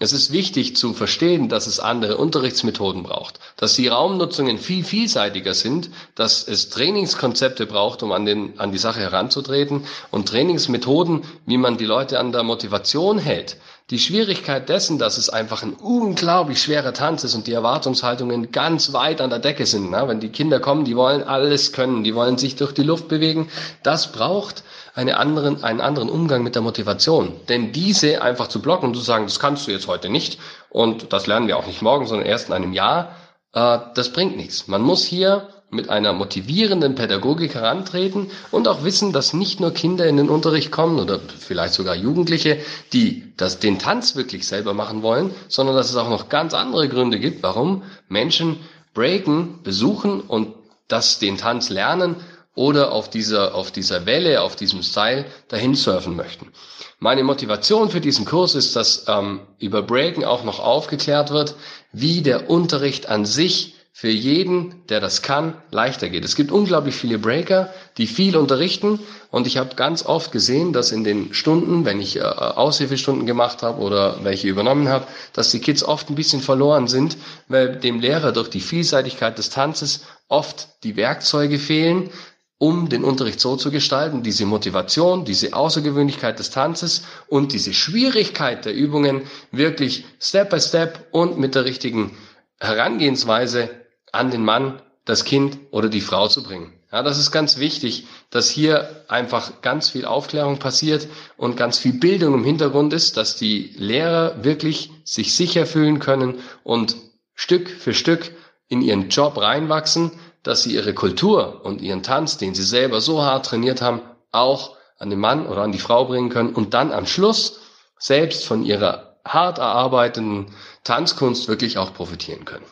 Es 0.00 0.12
ist 0.12 0.30
wichtig 0.30 0.76
zu 0.76 0.92
verstehen, 0.94 1.48
dass 1.48 1.66
es 1.66 1.80
andere 1.80 2.18
Unterrichtsmethoden 2.18 3.02
braucht, 3.02 3.40
dass 3.56 3.74
die 3.74 3.88
Raumnutzungen 3.88 4.56
viel 4.58 4.84
vielseitiger 4.84 5.54
sind, 5.54 5.90
dass 6.14 6.46
es 6.46 6.70
Trainingskonzepte 6.70 7.66
braucht, 7.66 8.04
um 8.04 8.12
an, 8.12 8.24
den, 8.24 8.60
an 8.60 8.70
die 8.70 8.78
Sache 8.78 9.00
heranzutreten 9.00 9.84
und 10.12 10.28
Trainingsmethoden, 10.28 11.24
wie 11.46 11.56
man 11.56 11.78
die 11.78 11.84
Leute 11.84 12.20
an 12.20 12.30
der 12.30 12.44
Motivation 12.44 13.18
hält. 13.18 13.56
Die 13.90 13.98
Schwierigkeit 13.98 14.68
dessen, 14.68 14.98
dass 14.98 15.16
es 15.16 15.30
einfach 15.30 15.62
ein 15.62 15.72
unglaublich 15.72 16.60
schwerer 16.60 16.92
Tanz 16.92 17.24
ist 17.24 17.34
und 17.34 17.46
die 17.46 17.54
Erwartungshaltungen 17.54 18.52
ganz 18.52 18.92
weit 18.92 19.22
an 19.22 19.30
der 19.30 19.38
Decke 19.38 19.64
sind. 19.64 19.90
Ne? 19.90 20.04
Wenn 20.06 20.20
die 20.20 20.28
Kinder 20.28 20.60
kommen, 20.60 20.84
die 20.84 20.94
wollen 20.94 21.22
alles 21.22 21.72
können, 21.72 22.04
die 22.04 22.14
wollen 22.14 22.36
sich 22.36 22.56
durch 22.56 22.74
die 22.74 22.82
Luft 22.82 23.08
bewegen. 23.08 23.48
Das 23.82 24.12
braucht 24.12 24.62
eine 24.94 25.16
anderen, 25.16 25.64
einen 25.64 25.80
anderen 25.80 26.10
Umgang 26.10 26.42
mit 26.42 26.54
der 26.54 26.60
Motivation. 26.60 27.32
Denn 27.48 27.72
diese 27.72 28.20
einfach 28.20 28.48
zu 28.48 28.60
blocken 28.60 28.88
und 28.88 28.94
zu 28.94 29.00
sagen, 29.00 29.24
das 29.24 29.40
kannst 29.40 29.66
du 29.66 29.70
jetzt 29.70 29.86
heute 29.86 30.10
nicht 30.10 30.38
und 30.68 31.14
das 31.14 31.26
lernen 31.26 31.48
wir 31.48 31.56
auch 31.56 31.66
nicht 31.66 31.80
morgen, 31.80 32.06
sondern 32.06 32.26
erst 32.26 32.48
in 32.48 32.54
einem 32.54 32.74
Jahr, 32.74 33.16
äh, 33.54 33.78
das 33.94 34.12
bringt 34.12 34.36
nichts. 34.36 34.68
Man 34.68 34.82
muss 34.82 35.04
hier 35.04 35.48
mit 35.70 35.90
einer 35.90 36.14
motivierenden 36.14 36.94
Pädagogik 36.94 37.54
herantreten 37.54 38.30
und 38.50 38.68
auch 38.68 38.84
wissen, 38.84 39.12
dass 39.12 39.34
nicht 39.34 39.60
nur 39.60 39.72
Kinder 39.72 40.06
in 40.06 40.16
den 40.16 40.30
Unterricht 40.30 40.70
kommen 40.70 40.98
oder 40.98 41.20
vielleicht 41.38 41.74
sogar 41.74 41.94
Jugendliche, 41.94 42.58
die 42.92 43.32
das, 43.36 43.58
den 43.58 43.78
Tanz 43.78 44.16
wirklich 44.16 44.46
selber 44.46 44.72
machen 44.72 45.02
wollen, 45.02 45.30
sondern 45.48 45.76
dass 45.76 45.90
es 45.90 45.96
auch 45.96 46.08
noch 46.08 46.30
ganz 46.30 46.54
andere 46.54 46.88
Gründe 46.88 47.18
gibt, 47.18 47.42
warum 47.42 47.82
Menschen 48.08 48.56
Breaken 48.94 49.62
besuchen 49.62 50.22
und 50.22 50.54
das 50.88 51.18
den 51.18 51.36
Tanz 51.36 51.68
lernen 51.68 52.16
oder 52.54 52.90
auf 52.90 53.08
dieser, 53.10 53.54
auf 53.54 53.70
dieser 53.70 54.06
Welle, 54.06 54.42
auf 54.42 54.56
diesem 54.56 54.82
Style 54.82 55.26
dahin 55.48 55.74
surfen 55.74 56.16
möchten. 56.16 56.50
Meine 56.98 57.22
Motivation 57.22 57.90
für 57.90 58.00
diesen 58.00 58.24
Kurs 58.24 58.56
ist, 58.56 58.74
dass 58.74 59.04
ähm, 59.06 59.40
über 59.60 59.82
Breaken 59.82 60.24
auch 60.24 60.42
noch 60.42 60.58
aufgeklärt 60.58 61.30
wird, 61.30 61.54
wie 61.92 62.22
der 62.22 62.50
Unterricht 62.50 63.08
an 63.08 63.24
sich 63.26 63.77
für 63.98 64.10
jeden, 64.10 64.86
der 64.90 65.00
das 65.00 65.22
kann, 65.22 65.54
leichter 65.72 66.08
geht. 66.08 66.24
Es 66.24 66.36
gibt 66.36 66.52
unglaublich 66.52 66.94
viele 66.94 67.18
Breaker, 67.18 67.74
die 67.96 68.06
viel 68.06 68.36
unterrichten 68.36 69.00
und 69.32 69.48
ich 69.48 69.56
habe 69.56 69.74
ganz 69.74 70.06
oft 70.06 70.30
gesehen, 70.30 70.72
dass 70.72 70.92
in 70.92 71.02
den 71.02 71.34
Stunden, 71.34 71.84
wenn 71.84 72.00
ich 72.00 72.14
äh, 72.14 72.20
Aushilfestunden 72.20 73.26
gemacht 73.26 73.64
habe 73.64 73.80
oder 73.82 74.22
welche 74.22 74.46
übernommen 74.46 74.88
habe, 74.88 75.08
dass 75.32 75.50
die 75.50 75.58
Kids 75.58 75.82
oft 75.82 76.10
ein 76.10 76.14
bisschen 76.14 76.40
verloren 76.40 76.86
sind, 76.86 77.16
weil 77.48 77.74
dem 77.74 77.98
Lehrer 77.98 78.30
durch 78.30 78.48
die 78.50 78.60
Vielseitigkeit 78.60 79.36
des 79.36 79.50
Tanzes 79.50 80.04
oft 80.28 80.68
die 80.84 80.94
Werkzeuge 80.94 81.58
fehlen, 81.58 82.10
um 82.58 82.88
den 82.88 83.02
Unterricht 83.02 83.40
so 83.40 83.56
zu 83.56 83.72
gestalten, 83.72 84.22
diese 84.22 84.46
Motivation, 84.46 85.24
diese 85.24 85.54
Außergewöhnlichkeit 85.54 86.38
des 86.38 86.50
Tanzes 86.50 87.02
und 87.26 87.52
diese 87.52 87.74
Schwierigkeit 87.74 88.64
der 88.64 88.74
Übungen 88.74 89.22
wirklich 89.50 90.04
Step 90.20 90.50
by 90.50 90.60
Step 90.60 91.08
und 91.10 91.40
mit 91.40 91.56
der 91.56 91.64
richtigen 91.64 92.16
Herangehensweise 92.60 93.70
an 94.12 94.30
den 94.30 94.44
Mann, 94.44 94.80
das 95.04 95.24
Kind 95.24 95.58
oder 95.70 95.88
die 95.88 96.00
Frau 96.00 96.28
zu 96.28 96.42
bringen. 96.42 96.72
Ja, 96.92 97.02
das 97.02 97.18
ist 97.18 97.30
ganz 97.30 97.58
wichtig, 97.58 98.06
dass 98.30 98.48
hier 98.48 99.04
einfach 99.08 99.60
ganz 99.60 99.90
viel 99.90 100.04
Aufklärung 100.04 100.58
passiert 100.58 101.08
und 101.36 101.56
ganz 101.56 101.78
viel 101.78 101.92
Bildung 101.92 102.34
im 102.34 102.44
Hintergrund 102.44 102.92
ist, 102.92 103.16
dass 103.16 103.36
die 103.36 103.74
Lehrer 103.76 104.42
wirklich 104.42 104.90
sich 105.04 105.34
sicher 105.34 105.66
fühlen 105.66 105.98
können 105.98 106.40
und 106.64 106.96
Stück 107.34 107.68
für 107.68 107.94
Stück 107.94 108.32
in 108.68 108.82
ihren 108.82 109.10
Job 109.10 109.38
reinwachsen 109.38 110.12
dass 110.42 110.62
sie 110.62 110.74
ihre 110.74 110.94
Kultur 110.94 111.60
und 111.64 111.82
ihren 111.82 112.02
Tanz, 112.02 112.38
den 112.38 112.54
sie 112.54 112.62
selber 112.62 113.00
so 113.00 113.22
hart 113.22 113.46
trainiert 113.46 113.82
haben, 113.82 114.00
auch 114.32 114.76
an 114.98 115.10
den 115.10 115.18
Mann 115.18 115.46
oder 115.46 115.62
an 115.62 115.72
die 115.72 115.78
Frau 115.78 116.06
bringen 116.06 116.30
können 116.30 116.54
und 116.54 116.74
dann 116.74 116.92
am 116.92 117.06
Schluss 117.06 117.60
selbst 117.98 118.46
von 118.46 118.64
ihrer 118.64 119.16
hart 119.24 119.58
erarbeiteten 119.58 120.46
Tanzkunst 120.84 121.48
wirklich 121.48 121.76
auch 121.78 121.92
profitieren 121.92 122.44
können. 122.44 122.64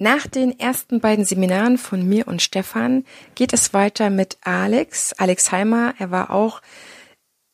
Nach 0.00 0.28
den 0.28 0.58
ersten 0.60 1.00
beiden 1.00 1.24
Seminaren 1.24 1.76
von 1.76 2.08
mir 2.08 2.28
und 2.28 2.40
Stefan 2.40 3.04
geht 3.34 3.52
es 3.52 3.74
weiter 3.74 4.10
mit 4.10 4.38
Alex, 4.42 5.12
Alex 5.14 5.50
Heimer. 5.50 5.94
Er 5.98 6.12
war 6.12 6.30
auch 6.30 6.62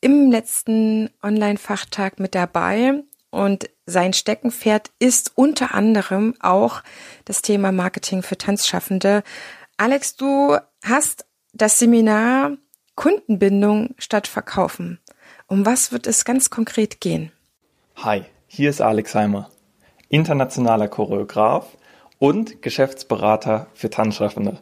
im 0.02 0.30
letzten 0.30 1.08
Online-Fachtag 1.22 2.20
mit 2.20 2.34
dabei 2.34 3.02
und 3.30 3.70
sein 3.86 4.12
Steckenpferd 4.12 4.90
ist 4.98 5.32
unter 5.36 5.74
anderem 5.74 6.34
auch 6.40 6.82
das 7.24 7.40
Thema 7.40 7.72
Marketing 7.72 8.22
für 8.22 8.36
Tanzschaffende. 8.36 9.22
Alex, 9.78 10.16
du 10.16 10.58
hast 10.84 11.24
das 11.54 11.78
Seminar 11.78 12.58
Kundenbindung 12.94 13.94
statt 13.96 14.26
Verkaufen. 14.26 15.00
Um 15.46 15.64
was 15.64 15.92
wird 15.92 16.06
es 16.06 16.26
ganz 16.26 16.50
konkret 16.50 17.00
gehen? 17.00 17.32
Hi, 17.96 18.24
hier 18.46 18.68
ist 18.68 18.82
Alex 18.82 19.14
Heimer, 19.14 19.50
internationaler 20.10 20.88
Choreograf 20.88 21.68
und 22.18 22.62
Geschäftsberater 22.62 23.66
für 23.75 23.90
Tanzschaffende. 23.90 24.59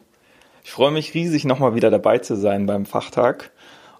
Ich 0.63 0.71
freue 0.71 0.91
mich 0.91 1.13
riesig, 1.13 1.45
nochmal 1.45 1.75
wieder 1.75 1.91
dabei 1.91 2.19
zu 2.19 2.35
sein 2.35 2.65
beim 2.65 2.85
Fachtag 2.85 3.51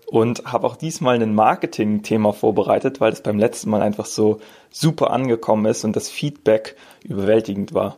und 0.05 0.45
habe 0.45 0.67
auch 0.67 0.75
diesmal 0.75 1.21
ein 1.21 1.35
Marketing-Thema 1.35 2.33
vorbereitet, 2.33 3.01
weil 3.01 3.11
es 3.11 3.21
beim 3.21 3.39
letzten 3.39 3.69
Mal 3.69 3.81
einfach 3.81 4.05
so 4.05 4.39
super 4.69 5.11
angekommen 5.11 5.65
ist 5.65 5.83
und 5.83 5.95
das 5.95 6.09
Feedback 6.09 6.75
überwältigend 7.03 7.73
war. 7.73 7.97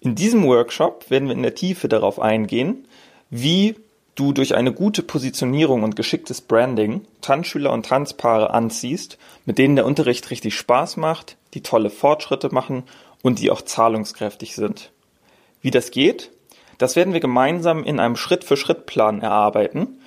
In 0.00 0.14
diesem 0.14 0.44
Workshop 0.44 1.10
werden 1.10 1.28
wir 1.28 1.34
in 1.34 1.42
der 1.42 1.54
Tiefe 1.54 1.88
darauf 1.88 2.18
eingehen, 2.20 2.86
wie 3.28 3.76
du 4.14 4.32
durch 4.32 4.54
eine 4.54 4.72
gute 4.72 5.02
Positionierung 5.02 5.82
und 5.82 5.96
geschicktes 5.96 6.40
Branding 6.40 7.02
Tanzschüler 7.20 7.72
und 7.72 7.86
Tanzpaare 7.86 8.50
anziehst, 8.50 9.18
mit 9.44 9.58
denen 9.58 9.76
der 9.76 9.86
Unterricht 9.86 10.30
richtig 10.30 10.56
Spaß 10.56 10.96
macht, 10.96 11.36
die 11.54 11.62
tolle 11.62 11.90
Fortschritte 11.90 12.52
machen 12.52 12.84
und 13.22 13.38
die 13.38 13.50
auch 13.50 13.62
zahlungskräftig 13.62 14.54
sind. 14.54 14.92
Wie 15.60 15.70
das 15.70 15.90
geht, 15.90 16.30
das 16.78 16.96
werden 16.96 17.12
wir 17.12 17.20
gemeinsam 17.20 17.84
in 17.84 18.00
einem 18.00 18.16
Schritt-für-Schritt-Plan 18.16 19.20
erarbeiten, 19.20 20.00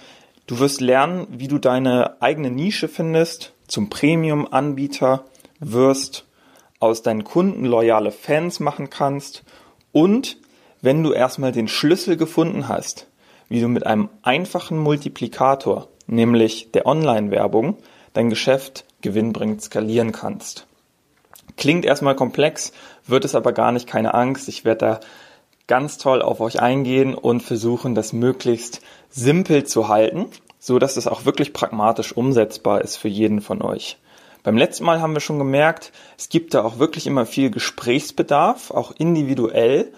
Du 0.45 0.59
wirst 0.59 0.81
lernen, 0.81 1.25
wie 1.29 1.47
du 1.47 1.57
deine 1.57 2.21
eigene 2.21 2.51
Nische 2.51 2.89
findest, 2.89 3.53
zum 3.67 3.89
Premium-Anbieter 3.89 5.23
wirst, 5.59 6.25
aus 6.79 7.01
deinen 7.01 7.23
Kunden 7.23 7.63
loyale 7.63 8.11
Fans 8.11 8.59
machen 8.59 8.89
kannst 8.89 9.43
und 9.93 10.37
wenn 10.81 11.01
du 11.01 11.13
erstmal 11.13 11.53
den 11.53 11.69
Schlüssel 11.69 12.17
gefunden 12.17 12.67
hast, 12.67 13.07
wie 13.47 13.61
du 13.61 13.69
mit 13.69 13.85
einem 13.85 14.09
einfachen 14.21 14.77
Multiplikator, 14.77 15.87
nämlich 16.07 16.71
der 16.73 16.85
Online-Werbung, 16.85 17.77
dein 18.11 18.29
Geschäft 18.29 18.83
gewinnbringend 18.99 19.61
skalieren 19.61 20.11
kannst. 20.11 20.67
Klingt 21.55 21.85
erstmal 21.85 22.17
komplex, 22.17 22.73
wird 23.05 23.25
es 23.25 23.35
aber 23.35 23.53
gar 23.53 23.71
nicht, 23.71 23.87
keine 23.87 24.13
Angst. 24.13 24.47
Ich 24.47 24.65
werde 24.65 24.85
da 24.85 24.99
ganz 25.67 25.97
toll 25.97 26.21
auf 26.21 26.39
euch 26.39 26.61
eingehen 26.61 27.15
und 27.15 27.41
versuchen, 27.41 27.95
das 27.95 28.13
möglichst 28.13 28.81
simpel 29.09 29.63
zu 29.63 29.87
halten, 29.87 30.27
so 30.59 30.79
dass 30.79 30.97
es 30.97 31.07
auch 31.07 31.25
wirklich 31.25 31.53
pragmatisch 31.53 32.15
umsetzbar 32.15 32.81
ist 32.81 32.97
für 32.97 33.07
jeden 33.07 33.41
von 33.41 33.61
euch. 33.61 33.97
Beim 34.43 34.57
letzten 34.57 34.83
Mal 34.83 35.01
haben 35.01 35.13
wir 35.13 35.21
schon 35.21 35.39
gemerkt, 35.39 35.93
es 36.17 36.27
gibt 36.27 36.53
da 36.53 36.63
auch 36.63 36.77
wirklich 36.77 37.07
immer 37.07 37.25
viel 37.25 37.49
Gesprächsbedarf, 37.49 38.71
auch 38.71 38.91
individuell 38.97 39.93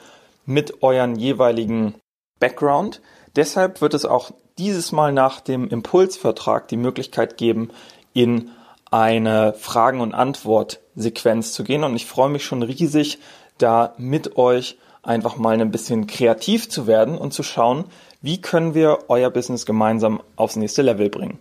mit 0.46 0.84
euren 0.84 1.16
jeweiligen 1.16 1.96
Background. 2.40 3.02
Deshalb 3.36 3.82
wird 3.82 3.96
es 3.96 4.06
auch 4.06 4.32
dieses 4.60 4.92
Mal 4.92 5.12
nach 5.12 5.42
dem 5.42 5.68
Impulsvertrag 5.68 6.68
die 6.68 6.78
Möglichkeit 6.78 7.38
geben, 7.38 7.72
in 8.14 8.52
eine 8.92 9.54
Fragen- 9.54 10.01
und 10.01 10.13
Antwort-Sequenz 10.13 11.54
zu 11.54 11.63
gehen. 11.63 11.84
Und 11.84 11.96
ich 11.96 12.06
freue 12.06 12.30
mich 12.30 12.46
schon 12.46 12.63
riesig, 12.63 13.20
da 13.58 13.94
mit 13.98 14.38
euch 14.38 14.77
einfach 15.04 15.38
mal 15.38 15.60
ein 15.60 15.72
bisschen 15.72 16.08
kreativ 16.08 16.70
zu 16.70 16.88
werden 16.88 17.18
und 17.18 17.34
zu 17.34 17.44
schauen, 17.44 17.86
wie 18.22 18.42
können 18.42 18.74
wir 18.74 19.06
euer 19.08 19.30
Business 19.30 19.65
gemeinsam 19.65 20.22
aufs 20.36 20.56
nächste 20.56 20.82
Level 20.82 21.10
bringen. 21.10 21.39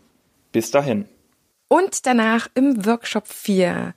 Bis 0.52 0.70
dahin. 0.70 1.08
Und 1.68 2.06
danach 2.06 2.48
im 2.54 2.84
Workshop 2.84 3.26
4 3.26 3.94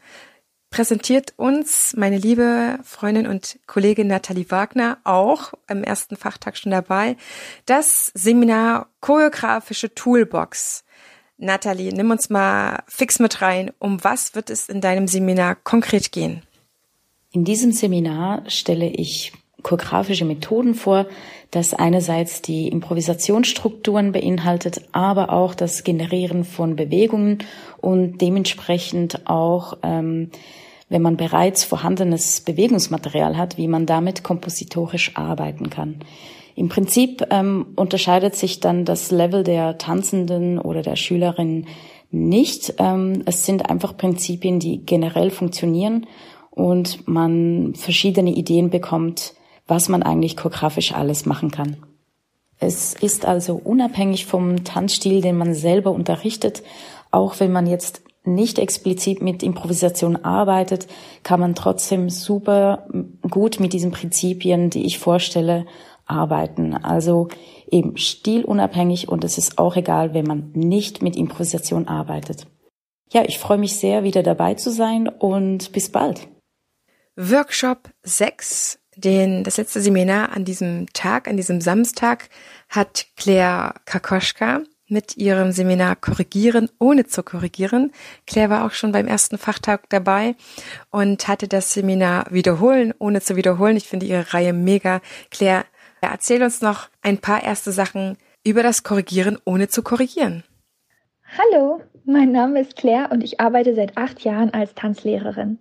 präsentiert 0.70 1.34
uns 1.38 1.94
meine 1.98 2.18
liebe 2.18 2.80
Freundin 2.84 3.28
und 3.28 3.60
Kollegin 3.68 4.08
Nathalie 4.08 4.50
Wagner 4.50 4.98
auch 5.04 5.54
im 5.68 5.84
ersten 5.84 6.16
Fachtag 6.16 6.58
schon 6.58 6.72
dabei 6.72 7.18
das 7.66 8.12
Seminar 8.14 8.88
Choreografische 9.02 9.94
Toolbox. 9.94 10.84
Nathalie, 11.38 11.94
nimm 11.94 12.10
uns 12.10 12.30
mal 12.30 12.84
fix 12.88 13.20
mit 13.20 13.42
rein. 13.42 13.72
Um 13.80 14.04
was 14.04 14.34
wird 14.34 14.50
es 14.50 14.70
in 14.70 14.82
deinem 14.82 15.08
Seminar 15.08 15.56
konkret 15.56 16.12
gehen? 16.12 16.42
In 17.32 17.46
diesem 17.46 17.72
Seminar 17.72 18.50
stelle 18.50 18.88
ich 18.88 19.34
choreografische 19.62 20.26
Methoden 20.26 20.74
vor, 20.74 21.06
das 21.52 21.74
einerseits 21.74 22.42
die 22.42 22.68
Improvisationsstrukturen 22.70 24.12
beinhaltet, 24.12 24.82
aber 24.92 25.32
auch 25.32 25.54
das 25.54 25.84
Generieren 25.84 26.44
von 26.44 26.76
Bewegungen 26.76 27.40
und 27.78 28.20
dementsprechend 28.20 29.28
auch, 29.28 29.78
ähm, 29.84 30.32
wenn 30.90 31.02
man 31.02 31.18
bereits 31.18 31.64
vorhandenes 31.64 32.42
Bewegungsmaterial 32.42 33.38
hat, 33.38 33.58
wie 33.58 33.68
man 33.68 33.86
damit 33.86 34.24
kompositorisch 34.24 35.16
arbeiten 35.16 35.70
kann. 35.70 36.00
Im 36.58 36.70
Prinzip 36.70 37.24
ähm, 37.30 37.68
unterscheidet 37.76 38.36
sich 38.36 38.60
dann 38.60 38.84
das 38.84 39.12
Level 39.12 39.44
der 39.44 39.78
Tanzenden 39.78 40.58
oder 40.58 40.82
der 40.82 40.96
Schülerin 40.96 41.68
nicht. 42.10 42.74
Ähm, 42.80 43.22
es 43.28 43.46
sind 43.46 43.70
einfach 43.70 43.96
Prinzipien, 43.96 44.58
die 44.60 44.84
generell 44.84 45.30
funktionieren 45.30 46.08
und 46.50 47.08
man 47.08 47.76
verschiedene 47.76 48.32
Ideen 48.32 48.72
bekommt, 48.72 49.36
was 49.68 49.88
man 49.88 50.02
eigentlich 50.02 50.36
choreografisch 50.36 50.94
alles 50.94 51.28
machen 51.28 51.52
kann. 51.52 51.78
Es 52.58 52.96
ist 52.96 53.28
also 53.28 53.62
unabhängig 53.64 54.26
vom 54.26 54.64
Tanzstil, 54.64 55.22
den 55.22 55.38
man 55.38 55.54
selber 55.54 55.92
unterrichtet, 55.92 56.64
auch 57.12 57.40
wenn 57.40 57.52
man 57.52 57.68
jetzt 57.68 58.02
nicht 58.24 58.58
explizit 58.58 59.22
mit 59.22 59.44
Improvisation 59.44 60.16
arbeitet, 60.16 60.88
kann 61.22 61.40
man 61.40 61.54
trotzdem 61.54 62.10
super 62.10 62.88
gut 63.30 63.60
mit 63.60 63.74
diesen 63.74 63.92
Prinzipien, 63.92 64.72
die 64.72 64.88
ich 64.88 64.98
vorstelle, 64.98 65.68
arbeiten. 66.08 66.74
Also 66.74 67.28
eben 67.70 67.98
stilunabhängig 67.98 69.10
und 69.10 69.24
es 69.24 69.38
ist 69.38 69.58
auch 69.58 69.76
egal, 69.76 70.14
wenn 70.14 70.26
man 70.26 70.52
nicht 70.54 71.02
mit 71.02 71.16
Improvisation 71.16 71.88
arbeitet. 71.88 72.48
Ja, 73.12 73.24
ich 73.26 73.40
freue 73.40 73.58
mich 73.58 73.78
sehr, 73.78 74.04
wieder 74.04 74.24
dabei 74.24 74.56
zu 74.56 74.72
sein 74.72 75.08
und 75.08 75.72
bis 75.72 75.90
bald. 75.90 76.28
Workshop 77.16 77.90
6, 78.04 78.80
den, 78.96 79.44
das 79.44 79.58
letzte 79.58 79.82
Seminar 79.82 80.36
an 80.36 80.46
diesem 80.46 80.88
Tag, 80.94 81.28
an 81.28 81.38
diesem 81.38 81.62
Samstag, 81.62 82.30
hat 82.70 83.08
Claire 83.16 83.76
Kakoschka 83.86 84.62
mit 84.90 85.18
ihrem 85.18 85.52
Seminar 85.52 85.96
Korrigieren 85.96 86.70
ohne 86.80 87.06
zu 87.06 87.24
korrigieren. 87.24 87.92
Claire 88.26 88.50
war 88.50 88.66
auch 88.66 88.72
schon 88.72 88.92
beim 88.92 89.08
ersten 89.08 89.38
Fachtag 89.38 89.90
dabei 89.90 90.36
und 90.92 91.28
hatte 91.28 91.48
das 91.48 91.74
Seminar 91.74 92.28
Wiederholen 92.32 92.94
ohne 93.00 93.22
zu 93.22 93.36
wiederholen. 93.36 93.78
Ich 93.78 93.88
finde 93.88 94.06
ihre 94.06 94.34
Reihe 94.34 94.54
mega. 94.54 95.02
Claire, 95.30 95.66
Erzähl 96.02 96.44
uns 96.44 96.62
noch 96.62 96.90
ein 97.02 97.18
paar 97.18 97.44
erste 97.44 97.72
Sachen 97.72 98.18
über 98.44 98.64
das 98.64 98.84
Korrigieren 98.84 99.38
ohne 99.46 99.68
zu 99.68 99.84
korrigieren. 99.84 100.44
Hallo, 101.38 101.82
mein 102.06 102.32
Name 102.32 102.62
ist 102.62 102.78
Claire 102.78 103.10
und 103.12 103.24
ich 103.24 103.40
arbeite 103.40 103.76
seit 103.76 103.98
acht 103.98 104.22
Jahren 104.22 104.54
als 104.54 104.74
Tanzlehrerin. 104.76 105.60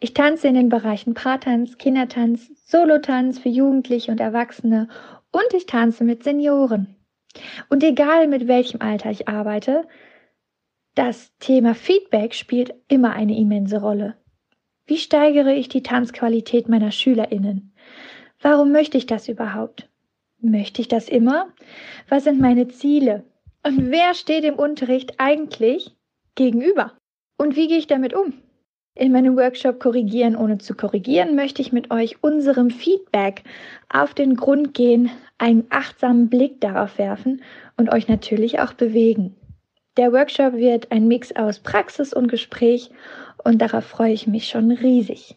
Ich 0.00 0.14
tanze 0.14 0.48
in 0.48 0.54
den 0.54 0.68
Bereichen 0.68 1.14
Paartanz, 1.14 1.78
Kindertanz, 1.78 2.50
Solotanz 2.66 3.38
für 3.38 3.48
Jugendliche 3.48 4.10
und 4.10 4.20
Erwachsene 4.20 4.88
und 5.30 5.54
ich 5.54 5.66
tanze 5.66 6.04
mit 6.04 6.24
Senioren. 6.24 6.96
Und 7.68 7.84
egal 7.84 8.26
mit 8.26 8.48
welchem 8.48 8.80
Alter 8.80 9.10
ich 9.10 9.28
arbeite, 9.28 9.86
das 10.94 11.30
Thema 11.38 11.74
Feedback 11.74 12.34
spielt 12.34 12.74
immer 12.88 13.12
eine 13.12 13.36
immense 13.38 13.80
Rolle. 13.80 14.16
Wie 14.86 14.98
steigere 14.98 15.54
ich 15.54 15.68
die 15.68 15.82
Tanzqualität 15.82 16.68
meiner 16.68 16.90
Schülerinnen? 16.90 17.74
Warum 18.40 18.72
möchte 18.72 18.98
ich 18.98 19.06
das 19.06 19.28
überhaupt? 19.28 19.88
Möchte 20.40 20.80
ich 20.80 20.88
das 20.88 21.08
immer? 21.08 21.48
Was 22.08 22.24
sind 22.24 22.40
meine 22.40 22.68
Ziele? 22.68 23.24
Und 23.62 23.90
wer 23.90 24.14
steht 24.14 24.44
im 24.44 24.56
Unterricht 24.56 25.14
eigentlich 25.18 25.96
gegenüber? 26.34 26.92
Und 27.38 27.56
wie 27.56 27.68
gehe 27.68 27.78
ich 27.78 27.86
damit 27.86 28.14
um? 28.14 28.34
In 28.94 29.12
meinem 29.12 29.36
Workshop 29.36 29.78
Korrigieren 29.78 30.36
ohne 30.36 30.56
zu 30.56 30.74
korrigieren 30.74 31.36
möchte 31.36 31.60
ich 31.60 31.70
mit 31.70 31.90
euch 31.90 32.22
unserem 32.22 32.70
Feedback 32.70 33.42
auf 33.90 34.14
den 34.14 34.36
Grund 34.36 34.72
gehen, 34.72 35.10
einen 35.36 35.66
achtsamen 35.68 36.30
Blick 36.30 36.62
darauf 36.62 36.96
werfen 36.96 37.42
und 37.76 37.92
euch 37.92 38.08
natürlich 38.08 38.60
auch 38.60 38.72
bewegen. 38.72 39.36
Der 39.98 40.12
Workshop 40.12 40.54
wird 40.54 40.92
ein 40.92 41.08
Mix 41.08 41.34
aus 41.36 41.58
Praxis 41.58 42.14
und 42.14 42.28
Gespräch 42.28 42.90
und 43.44 43.58
darauf 43.60 43.84
freue 43.84 44.12
ich 44.12 44.26
mich 44.26 44.48
schon 44.48 44.70
riesig. 44.70 45.36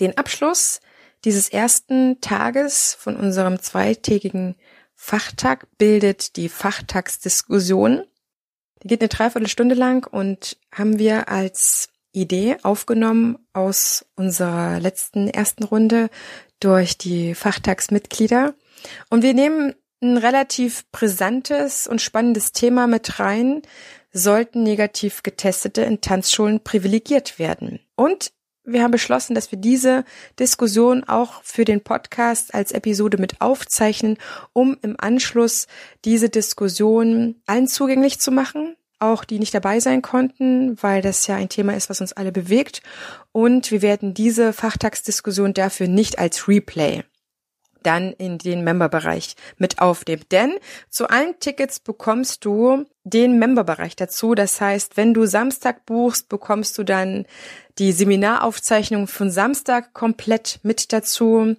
Den 0.00 0.16
Abschluss 0.18 0.80
dieses 1.24 1.48
ersten 1.48 2.20
Tages 2.20 2.94
von 2.94 3.16
unserem 3.16 3.60
zweitägigen 3.60 4.56
Fachtag 4.94 5.66
bildet 5.78 6.36
die 6.36 6.48
Fachtagsdiskussion. 6.48 8.04
Die 8.82 8.88
geht 8.88 9.00
eine 9.00 9.08
Dreiviertelstunde 9.08 9.74
lang 9.74 10.06
und 10.06 10.56
haben 10.72 10.98
wir 10.98 11.28
als 11.28 11.88
Idee 12.12 12.56
aufgenommen 12.62 13.38
aus 13.52 14.04
unserer 14.16 14.80
letzten 14.80 15.28
ersten 15.28 15.64
Runde 15.64 16.10
durch 16.60 16.98
die 16.98 17.34
Fachtagsmitglieder. 17.34 18.54
Und 19.08 19.22
wir 19.22 19.34
nehmen 19.34 19.74
ein 20.02 20.16
relativ 20.16 20.84
brisantes 20.90 21.86
und 21.86 22.02
spannendes 22.02 22.52
Thema 22.52 22.86
mit 22.86 23.18
rein. 23.18 23.62
Sollten 24.12 24.62
negativ 24.62 25.22
Getestete 25.22 25.82
in 25.82 26.00
Tanzschulen 26.00 26.62
privilegiert 26.62 27.38
werden? 27.38 27.80
Und 27.94 28.32
wir 28.64 28.82
haben 28.82 28.90
beschlossen, 28.90 29.34
dass 29.34 29.50
wir 29.50 29.58
diese 29.58 30.04
Diskussion 30.38 31.04
auch 31.04 31.42
für 31.42 31.64
den 31.64 31.82
Podcast 31.82 32.54
als 32.54 32.72
Episode 32.72 33.18
mit 33.18 33.40
aufzeichnen, 33.40 34.18
um 34.52 34.76
im 34.82 34.96
Anschluss 34.98 35.66
diese 36.04 36.28
Diskussion 36.28 37.36
allen 37.46 37.66
zugänglich 37.66 38.20
zu 38.20 38.30
machen, 38.30 38.76
auch 39.00 39.24
die 39.24 39.40
nicht 39.40 39.54
dabei 39.54 39.80
sein 39.80 40.00
konnten, 40.00 40.80
weil 40.80 41.02
das 41.02 41.26
ja 41.26 41.34
ein 41.34 41.48
Thema 41.48 41.74
ist, 41.74 41.90
was 41.90 42.00
uns 42.00 42.12
alle 42.12 42.30
bewegt. 42.30 42.82
Und 43.32 43.70
wir 43.72 43.82
werden 43.82 44.14
diese 44.14 44.52
Fachtagsdiskussion 44.52 45.54
dafür 45.54 45.88
nicht 45.88 46.18
als 46.18 46.46
Replay 46.46 47.02
dann 47.82 48.12
in 48.12 48.38
den 48.38 48.62
Memberbereich 48.62 49.34
mit 49.58 49.80
aufnehmen. 49.80 50.22
Denn 50.30 50.54
zu 50.88 51.08
allen 51.08 51.38
Tickets 51.40 51.80
bekommst 51.80 52.44
du 52.44 52.86
den 53.04 53.38
Memberbereich 53.38 53.96
dazu. 53.96 54.34
Das 54.34 54.60
heißt, 54.60 54.96
wenn 54.96 55.14
du 55.14 55.26
Samstag 55.26 55.86
buchst, 55.86 56.28
bekommst 56.28 56.78
du 56.78 56.84
dann 56.84 57.26
die 57.78 57.92
Seminaraufzeichnung 57.92 59.06
von 59.06 59.30
Samstag 59.30 59.94
komplett 59.94 60.60
mit 60.62 60.92
dazu. 60.92 61.56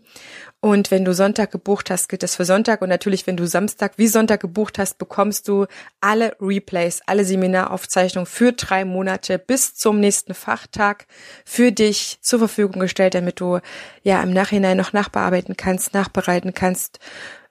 Und 0.59 0.91
wenn 0.91 1.03
du 1.03 1.13
Sonntag 1.13 1.51
gebucht 1.51 1.89
hast, 1.89 2.07
gilt 2.07 2.23
das 2.23 2.37
für 2.37 2.45
Sonntag. 2.45 2.81
Und 2.81 2.87
natürlich, 2.87 3.27
wenn 3.27 3.35
du 3.35 3.45
Samstag 3.45 3.97
wie 3.97 4.07
Sonntag 4.07 4.39
gebucht 4.39 4.79
hast, 4.79 4.97
bekommst 4.97 5.49
du 5.49 5.65
alle 5.99 6.37
Replays, 6.39 7.01
alle 7.05 7.25
Seminaraufzeichnungen 7.25 8.27
für 8.27 8.53
drei 8.53 8.85
Monate 8.85 9.39
bis 9.39 9.75
zum 9.75 9.99
nächsten 9.99 10.33
Fachtag 10.33 11.07
für 11.43 11.73
dich 11.73 12.19
zur 12.21 12.39
Verfügung 12.39 12.79
gestellt, 12.79 13.15
damit 13.15 13.41
du 13.41 13.59
ja 14.03 14.21
im 14.23 14.31
Nachhinein 14.31 14.77
noch 14.77 14.93
nachbearbeiten 14.93 15.57
kannst, 15.57 15.93
nachbereiten 15.93 16.53
kannst 16.53 16.99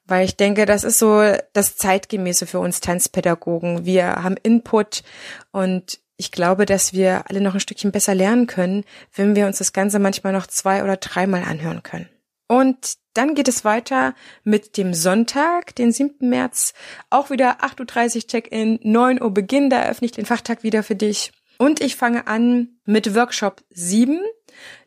weil 0.06 0.24
ich 0.24 0.36
denke, 0.36 0.66
das 0.66 0.84
ist 0.84 0.98
so 0.98 1.22
das 1.52 1.76
Zeitgemäße 1.76 2.46
für 2.46 2.58
uns 2.58 2.80
Tanzpädagogen. 2.80 3.84
Wir 3.84 4.22
haben 4.22 4.36
Input 4.42 5.02
und 5.50 6.00
ich 6.16 6.30
glaube, 6.30 6.66
dass 6.66 6.92
wir 6.92 7.28
alle 7.28 7.40
noch 7.40 7.54
ein 7.54 7.60
Stückchen 7.60 7.92
besser 7.92 8.14
lernen 8.14 8.46
können, 8.46 8.84
wenn 9.14 9.34
wir 9.34 9.46
uns 9.46 9.58
das 9.58 9.72
Ganze 9.72 9.98
manchmal 9.98 10.32
noch 10.32 10.46
zwei 10.46 10.84
oder 10.84 10.96
dreimal 10.96 11.42
anhören 11.42 11.82
können. 11.82 12.08
Und 12.48 12.96
dann 13.14 13.34
geht 13.34 13.48
es 13.48 13.64
weiter 13.64 14.14
mit 14.44 14.76
dem 14.76 14.94
Sonntag, 14.94 15.74
den 15.74 15.92
7. 15.92 16.28
März. 16.28 16.74
Auch 17.10 17.30
wieder 17.30 17.62
8.30 17.62 18.16
Uhr 18.16 18.26
Check-in, 18.26 18.78
9 18.82 19.22
Uhr 19.22 19.32
Beginn, 19.32 19.70
da 19.70 19.80
eröffne 19.80 20.06
ich 20.06 20.12
den 20.12 20.26
Fachtag 20.26 20.62
wieder 20.62 20.82
für 20.82 20.94
dich. 20.94 21.32
Und 21.58 21.80
ich 21.80 21.96
fange 21.96 22.26
an 22.26 22.78
mit 22.84 23.14
Workshop 23.14 23.62
7, 23.70 24.20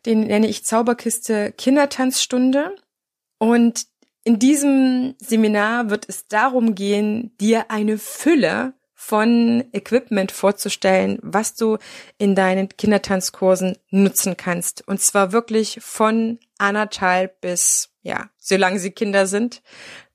den 0.06 0.22
nenne 0.22 0.48
ich 0.48 0.66
Zauberkiste 0.66 1.54
Kindertanzstunde. 1.54 2.76
Und 3.38 3.88
in 4.26 4.40
diesem 4.40 5.16
Seminar 5.20 5.92
wird 5.92 6.10
es 6.10 6.28
darum 6.28 6.76
gehen, 6.76 7.32
dir 7.40 7.70
eine 7.70 8.00
Fülle 8.00 8.74
von 8.96 9.64
Equipment 9.72 10.32
vorzustellen, 10.32 11.20
was 11.22 11.54
du 11.54 11.78
in 12.18 12.34
deinen 12.34 12.70
Kindertanzkursen 12.70 13.78
nutzen 13.92 14.36
kannst. 14.36 14.86
Und 14.88 15.00
zwar 15.00 15.32
wirklich 15.32 15.78
von 15.82 16.40
anderthalb 16.58 17.40
bis, 17.40 17.92
ja, 18.02 18.32
solange 18.40 18.80
sie 18.80 18.90
Kinder 18.90 19.28
sind, 19.28 19.62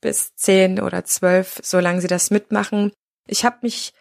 bis 0.00 0.34
zehn 0.34 0.80
oder 0.80 1.04
zwölf, 1.04 1.60
solange 1.62 2.00
sie 2.00 2.08
das 2.08 2.32
mitmachen. 2.32 2.90
Ich 3.28 3.44
habe 3.44 3.58
mich 3.62 3.92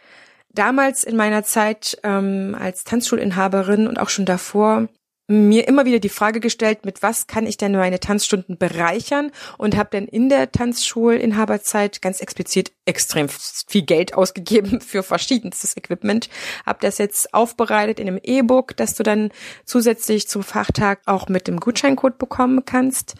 damals 0.50 1.04
in 1.04 1.15
meiner 1.15 1.43
Zeit 1.43 2.00
ähm, 2.02 2.58
als 2.60 2.84
Tanzschulinhaberin 2.84 3.88
und 3.88 4.00
auch 4.00 4.10
schon 4.10 4.26
davor 4.26 4.88
mir 5.29 5.67
immer 5.67 5.85
wieder 5.85 5.99
die 5.99 6.09
Frage 6.09 6.39
gestellt, 6.39 6.85
mit 6.85 7.03
was 7.03 7.27
kann 7.27 7.45
ich 7.45 7.55
denn 7.55 7.73
meine 7.73 7.99
Tanzstunden 7.99 8.57
bereichern 8.57 9.31
und 9.59 9.77
habe 9.77 9.89
dann 9.91 10.07
in 10.07 10.27
der 10.27 10.51
Tanzschulinhaberzeit 10.51 12.01
ganz 12.01 12.19
explizit 12.19 12.71
extrem 12.85 13.29
viel 13.29 13.83
Geld 13.83 14.13
ausgegeben 14.15 14.81
für 14.81 15.03
verschiedenstes 15.03 15.77
Equipment. 15.77 16.29
Habe 16.65 16.79
das 16.81 16.97
jetzt 16.97 17.33
aufbereitet 17.33 17.99
in 17.99 18.07
einem 18.07 18.19
E-Book, 18.23 18.75
das 18.75 18.95
du 18.95 19.03
dann 19.03 19.29
zusätzlich 19.65 20.27
zum 20.27 20.41
Fachtag 20.41 21.01
auch 21.05 21.29
mit 21.29 21.47
dem 21.47 21.59
Gutscheincode 21.59 22.17
bekommen 22.17 22.65
kannst 22.65 23.13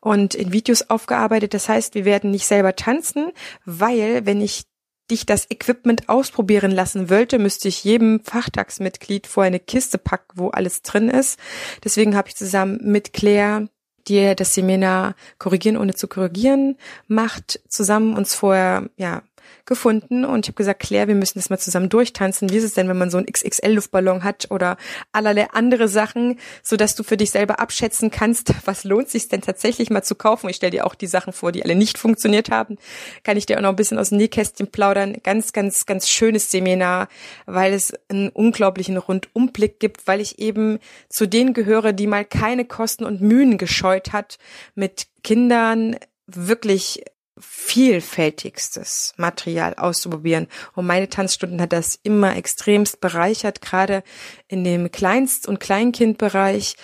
und 0.00 0.36
in 0.36 0.52
Videos 0.52 0.88
aufgearbeitet. 0.88 1.52
Das 1.52 1.68
heißt, 1.68 1.96
wir 1.96 2.04
werden 2.04 2.30
nicht 2.30 2.46
selber 2.46 2.76
tanzen, 2.76 3.32
weil 3.64 4.24
wenn 4.24 4.40
ich 4.40 4.66
dich 5.10 5.26
das 5.26 5.50
Equipment 5.50 6.08
ausprobieren 6.08 6.70
lassen 6.70 7.10
wollte, 7.10 7.38
müsste 7.38 7.68
ich 7.68 7.84
jedem 7.84 8.20
Fachtagsmitglied 8.24 9.26
vor 9.26 9.44
eine 9.44 9.60
Kiste 9.60 9.98
packen, 9.98 10.32
wo 10.34 10.48
alles 10.48 10.82
drin 10.82 11.08
ist. 11.08 11.38
Deswegen 11.84 12.16
habe 12.16 12.28
ich 12.28 12.36
zusammen 12.36 12.78
mit 12.82 13.12
Claire 13.12 13.68
die 14.08 14.34
das 14.36 14.54
Seminar 14.54 15.14
Korrigieren 15.38 15.76
ohne 15.76 15.94
zu 15.94 16.08
korrigieren 16.08 16.76
macht, 17.08 17.60
zusammen 17.68 18.16
uns 18.16 18.34
vorher 18.34 18.88
ja 18.96 19.22
gefunden 19.66 20.24
und 20.24 20.46
ich 20.46 20.48
habe 20.48 20.56
gesagt, 20.56 20.80
Claire, 20.80 21.08
wir 21.08 21.14
müssen 21.14 21.38
das 21.38 21.50
mal 21.50 21.58
zusammen 21.58 21.88
durchtanzen. 21.88 22.50
Wie 22.50 22.56
ist 22.56 22.64
es 22.64 22.74
denn, 22.74 22.88
wenn 22.88 22.98
man 22.98 23.10
so 23.10 23.18
einen 23.18 23.26
XXL-Luftballon 23.26 24.24
hat 24.24 24.50
oder 24.50 24.76
allerlei 25.12 25.48
andere 25.50 25.88
Sachen, 25.88 26.38
so 26.62 26.76
dass 26.76 26.94
du 26.94 27.02
für 27.02 27.16
dich 27.16 27.30
selber 27.30 27.60
abschätzen 27.60 28.10
kannst, 28.10 28.52
was 28.64 28.84
lohnt 28.84 29.08
sich 29.08 29.28
denn 29.28 29.42
tatsächlich 29.42 29.90
mal 29.90 30.02
zu 30.02 30.14
kaufen. 30.14 30.48
Ich 30.48 30.56
stelle 30.56 30.70
dir 30.70 30.86
auch 30.86 30.94
die 30.94 31.06
Sachen 31.06 31.32
vor, 31.32 31.52
die 31.52 31.64
alle 31.64 31.74
nicht 31.74 31.98
funktioniert 31.98 32.50
haben. 32.50 32.78
Kann 33.24 33.36
ich 33.36 33.46
dir 33.46 33.58
auch 33.58 33.62
noch 33.62 33.70
ein 33.70 33.76
bisschen 33.76 33.98
aus 33.98 34.10
dem 34.10 34.18
Nähkästchen 34.18 34.68
plaudern. 34.68 35.16
Ganz, 35.22 35.52
ganz, 35.52 35.86
ganz 35.86 36.08
schönes 36.08 36.50
Seminar, 36.50 37.08
weil 37.46 37.72
es 37.72 37.92
einen 38.08 38.28
unglaublichen 38.28 38.96
Rundumblick 38.96 39.80
gibt, 39.80 40.06
weil 40.06 40.20
ich 40.20 40.38
eben 40.38 40.78
zu 41.08 41.26
denen 41.26 41.52
gehöre, 41.52 41.92
die 41.92 42.06
mal 42.06 42.24
keine 42.24 42.64
Kosten 42.64 43.04
und 43.04 43.20
Mühen 43.20 43.58
gescheut 43.58 44.12
hat, 44.12 44.38
mit 44.74 45.06
Kindern 45.22 45.96
wirklich 46.26 47.02
vielfältigstes 47.38 49.14
Material 49.16 49.74
auszuprobieren. 49.74 50.48
Und 50.74 50.86
meine 50.86 51.08
Tanzstunden 51.08 51.60
hat 51.60 51.72
das 51.72 51.98
immer 52.02 52.36
extremst 52.36 53.00
bereichert. 53.00 53.60
Gerade 53.60 54.02
in 54.48 54.64
dem 54.64 54.90
Kleinst- 54.90 55.46
und 55.46 55.60
Kleinkindbereich 55.60 56.76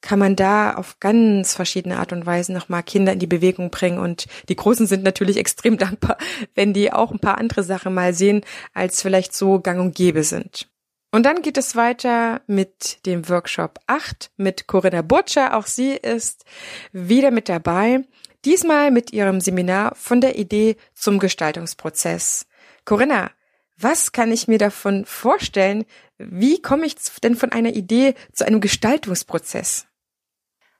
kann 0.00 0.18
man 0.18 0.36
da 0.36 0.74
auf 0.74 1.00
ganz 1.00 1.54
verschiedene 1.54 1.98
Art 1.98 2.12
und 2.12 2.26
Weise 2.26 2.52
nochmal 2.52 2.82
Kinder 2.82 3.12
in 3.12 3.18
die 3.18 3.26
Bewegung 3.26 3.70
bringen. 3.70 3.98
Und 3.98 4.26
die 4.48 4.56
Großen 4.56 4.86
sind 4.86 5.02
natürlich 5.02 5.36
extrem 5.36 5.78
dankbar, 5.78 6.16
wenn 6.54 6.72
die 6.72 6.92
auch 6.92 7.10
ein 7.10 7.18
paar 7.18 7.38
andere 7.38 7.62
Sachen 7.62 7.94
mal 7.94 8.14
sehen, 8.14 8.42
als 8.72 9.02
vielleicht 9.02 9.34
so 9.34 9.60
gang 9.60 9.80
und 9.80 9.94
gäbe 9.94 10.22
sind. 10.22 10.68
Und 11.12 11.22
dann 11.22 11.40
geht 11.40 11.56
es 11.56 11.76
weiter 11.76 12.42
mit 12.46 13.06
dem 13.06 13.28
Workshop 13.28 13.78
8 13.86 14.30
mit 14.36 14.66
Corinna 14.66 15.02
Butcher. 15.02 15.56
Auch 15.56 15.66
sie 15.66 15.92
ist 15.92 16.44
wieder 16.92 17.30
mit 17.30 17.48
dabei. 17.48 18.04
Diesmal 18.46 18.92
mit 18.92 19.12
ihrem 19.12 19.40
Seminar 19.40 19.96
von 19.96 20.20
der 20.20 20.38
Idee 20.38 20.76
zum 20.94 21.18
Gestaltungsprozess. 21.18 22.46
Corinna, 22.84 23.32
was 23.76 24.12
kann 24.12 24.30
ich 24.30 24.46
mir 24.46 24.58
davon 24.58 25.04
vorstellen? 25.04 25.84
Wie 26.16 26.62
komme 26.62 26.86
ich 26.86 26.94
denn 27.24 27.34
von 27.34 27.50
einer 27.50 27.70
Idee 27.70 28.14
zu 28.32 28.46
einem 28.46 28.60
Gestaltungsprozess? 28.60 29.86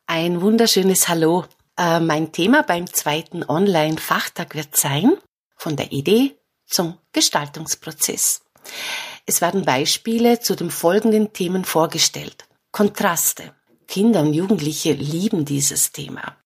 Ein 0.07 0.41
wunderschönes 0.43 1.09
Hallo. 1.09 1.45
Äh, 1.77 1.99
mein 1.99 2.31
Thema 2.31 2.63
beim 2.63 2.87
zweiten 2.87 3.43
Online-Fachtag 3.43 4.55
wird 4.55 4.77
sein, 4.77 5.17
von 5.57 5.75
der 5.75 5.91
Idee 5.91 6.37
zum 6.67 6.97
Gestaltungsprozess. 7.11 8.43
Es 9.27 9.41
werden 9.41 9.65
Beispiele 9.65 10.39
zu 10.39 10.55
den 10.55 10.71
folgenden 10.71 11.33
Themen 11.33 11.65
vorgestellt. 11.65 12.47
Kontraste. 12.71 13.57
Kinder 13.89 14.21
und 14.21 14.35
Jugendliche 14.35 14.93
lieben 14.93 15.45
dieses 15.45 15.91
Thema. 15.91 16.37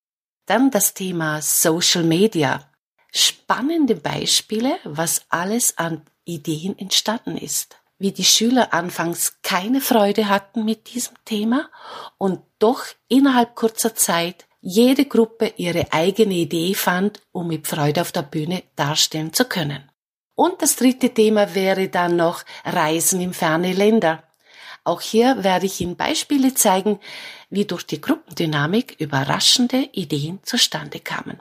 Dann 0.51 0.73
das 0.73 0.95
Thema 0.95 1.41
Social 1.41 2.03
Media. 2.03 2.69
Spannende 3.13 3.95
Beispiele, 3.95 4.79
was 4.83 5.23
alles 5.29 5.79
an 5.79 6.03
Ideen 6.25 6.77
entstanden 6.77 7.37
ist. 7.37 7.77
Wie 7.99 8.11
die 8.11 8.25
Schüler 8.25 8.75
anfangs 8.75 9.35
keine 9.43 9.81
Freude 9.81 10.29
hatten 10.29 10.65
mit 10.65 10.93
diesem 10.93 11.15
Thema 11.25 11.71
und 12.19 12.41
doch 12.59 12.83
innerhalb 13.07 13.55
kurzer 13.55 13.95
Zeit 13.95 14.49
jede 14.61 15.05
Gruppe 15.05 15.55
ihre 15.57 15.93
eigene 15.93 16.35
Idee 16.35 16.75
fand, 16.75 17.21
um 17.31 17.47
mit 17.47 17.69
Freude 17.69 18.01
auf 18.01 18.11
der 18.11 18.23
Bühne 18.23 18.65
darstellen 18.75 19.33
zu 19.33 19.45
können. 19.45 19.89
Und 20.35 20.63
das 20.63 20.75
dritte 20.75 21.15
Thema 21.15 21.55
wäre 21.55 21.91
dann 21.91 22.17
noch 22.17 22.43
Reisen 22.65 23.21
in 23.21 23.35
ferne 23.35 23.73
Länder. 23.73 24.25
Auch 24.91 25.03
hier 25.03 25.45
werde 25.45 25.67
ich 25.67 25.81
Ihnen 25.81 25.95
Beispiele 25.95 26.53
zeigen, 26.53 26.99
wie 27.49 27.65
durch 27.65 27.87
die 27.87 28.01
Gruppendynamik 28.01 28.97
überraschende 28.99 29.89
Ideen 29.93 30.41
zustande 30.43 30.99
kamen. 30.99 31.41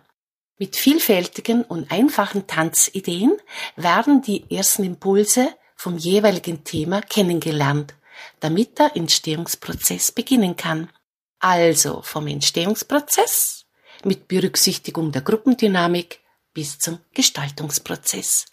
Mit 0.59 0.75
vielfältigen 0.75 1.63
und 1.63 1.91
einfachen 1.91 2.45
Tanzideen 2.45 3.35
werden 3.75 4.21
die 4.21 4.55
ersten 4.55 4.83
Impulse 4.83 5.49
vom 5.75 5.97
jeweiligen 5.97 6.63
Thema 6.63 7.01
kennengelernt, 7.01 7.95
damit 8.39 8.77
der 8.77 8.95
Entstehungsprozess 8.95 10.11
beginnen 10.11 10.55
kann. 10.55 10.91
Also 11.39 12.03
vom 12.03 12.27
Entstehungsprozess 12.27 13.65
mit 14.03 14.27
Berücksichtigung 14.27 15.11
der 15.11 15.23
Gruppendynamik 15.23 16.19
bis 16.59 16.77
zum 16.77 16.99
Gestaltungsprozess. 17.13 18.47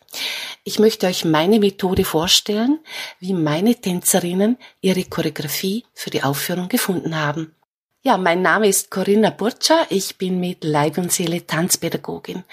Ich 0.63 0.79
möchte 0.79 1.09
euch 1.09 1.25
meine 1.25 1.59
Methode 1.59 2.05
vorstellen, 2.05 2.79
wie 3.19 3.33
meine 3.33 3.75
Tänzerinnen 3.75 4.59
ihre 4.81 5.03
Choreografie 5.03 5.85
für 5.93 6.11
die 6.11 6.23
Aufführung 6.23 6.69
gefunden 6.69 7.17
haben. 7.17 7.57
Ja, 8.03 8.17
mein 8.17 8.43
Name 8.43 8.69
ist 8.69 8.93
Corinna 8.93 9.31
Burtscher. 9.31 9.87
Ich 9.91 10.19
bin 10.19 10.39
mit 10.39 10.63
Leib 10.63 10.99
und 10.99 11.11
Seele 11.11 11.49
Tanzpädagogin. 11.49 12.45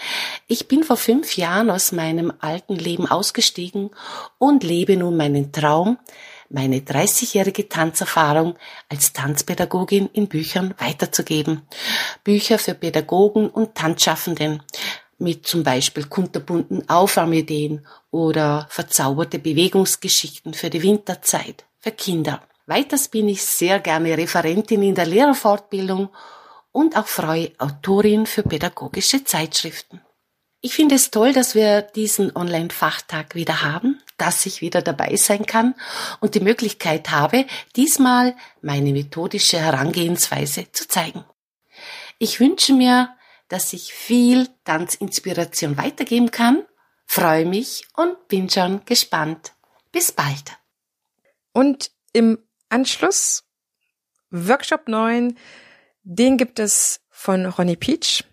Ich 0.48 0.68
bin 0.68 0.84
vor 0.84 0.98
fünf 0.98 1.38
Jahren 1.38 1.70
aus 1.70 1.92
meinem 1.92 2.34
alten 2.40 2.76
Leben 2.76 3.06
ausgestiegen 3.06 3.92
und 4.40 4.64
lebe 4.64 4.98
nun 4.98 5.16
meinen 5.16 5.52
Traum, 5.52 6.00
meine 6.50 6.80
30-jährige 6.80 7.70
Tanzerfahrung 7.70 8.56
als 8.90 9.14
Tanzpädagogin 9.14 10.10
in 10.14 10.28
Büchern 10.28 10.74
weiterzugeben. 10.80 11.62
Bücher 12.24 12.58
für 12.58 12.74
Pädagogen 12.74 13.50
und 13.50 13.76
Tanzschaffenden 13.76 14.64
mit 15.24 15.48
zum 15.48 15.64
Beispiel 15.64 16.06
kunterbunten 16.06 16.88
Aufwärmideen 16.90 17.88
oder 18.12 18.68
verzauberte 18.70 19.40
Bewegungsgeschichten 19.40 20.54
für 20.54 20.70
die 20.70 20.84
Winterzeit 20.84 21.66
für 21.80 21.92
Kinder. 21.92 22.42
Weiters 22.66 23.08
bin 23.08 23.28
ich 23.28 23.44
sehr 23.44 23.80
gerne 23.80 24.18
Referentin 24.18 24.84
in 24.84 24.96
der 24.96 25.06
Lehrerfortbildung 25.06 26.10
und 26.72 26.96
auch 26.96 27.08
freie 27.08 27.52
Autorin 27.58 28.26
für 28.26 28.44
pädagogische 28.44 29.24
Zeitschriften. 29.24 30.02
Ich 30.62 30.76
finde 30.76 30.96
es 30.96 31.12
toll, 31.12 31.34
dass 31.34 31.56
wir 31.56 31.82
diesen 31.82 32.34
Online-Fachtag 32.34 33.36
wieder 33.36 33.64
haben, 33.64 34.00
dass 34.18 34.46
ich 34.46 34.62
wieder 34.62 34.82
dabei 34.82 35.18
sein 35.18 35.46
kann 35.46 35.76
und 36.22 36.36
die 36.36 36.40
Möglichkeit 36.40 37.12
habe, 37.12 37.46
diesmal 37.76 38.34
meine 38.62 38.94
methodische 38.94 39.60
Herangehensweise 39.60 40.72
zu 40.72 40.88
zeigen. 40.88 41.26
Ich 42.18 42.40
wünsche 42.40 42.72
mir, 42.72 43.10
dass 43.48 43.74
ich 43.74 43.94
viel 43.94 44.48
Tanzinspiration 44.64 45.78
weitergeben 45.78 46.32
kann, 46.32 46.66
freue 47.06 47.46
mich 47.46 47.86
und 47.96 48.28
bin 48.28 48.50
schon 48.50 48.84
gespannt. 48.86 49.54
Bis 49.92 50.12
bald. 50.12 50.58
Und 51.52 51.92
im 52.14 52.40
Anschluss 52.70 53.44
Workshop 54.32 54.88
9, 54.88 55.38
den 56.04 56.38
gibt 56.38 56.60
es 56.60 57.02
von 57.10 57.46
Ronny 57.46 57.76
Peach. 57.76 58.24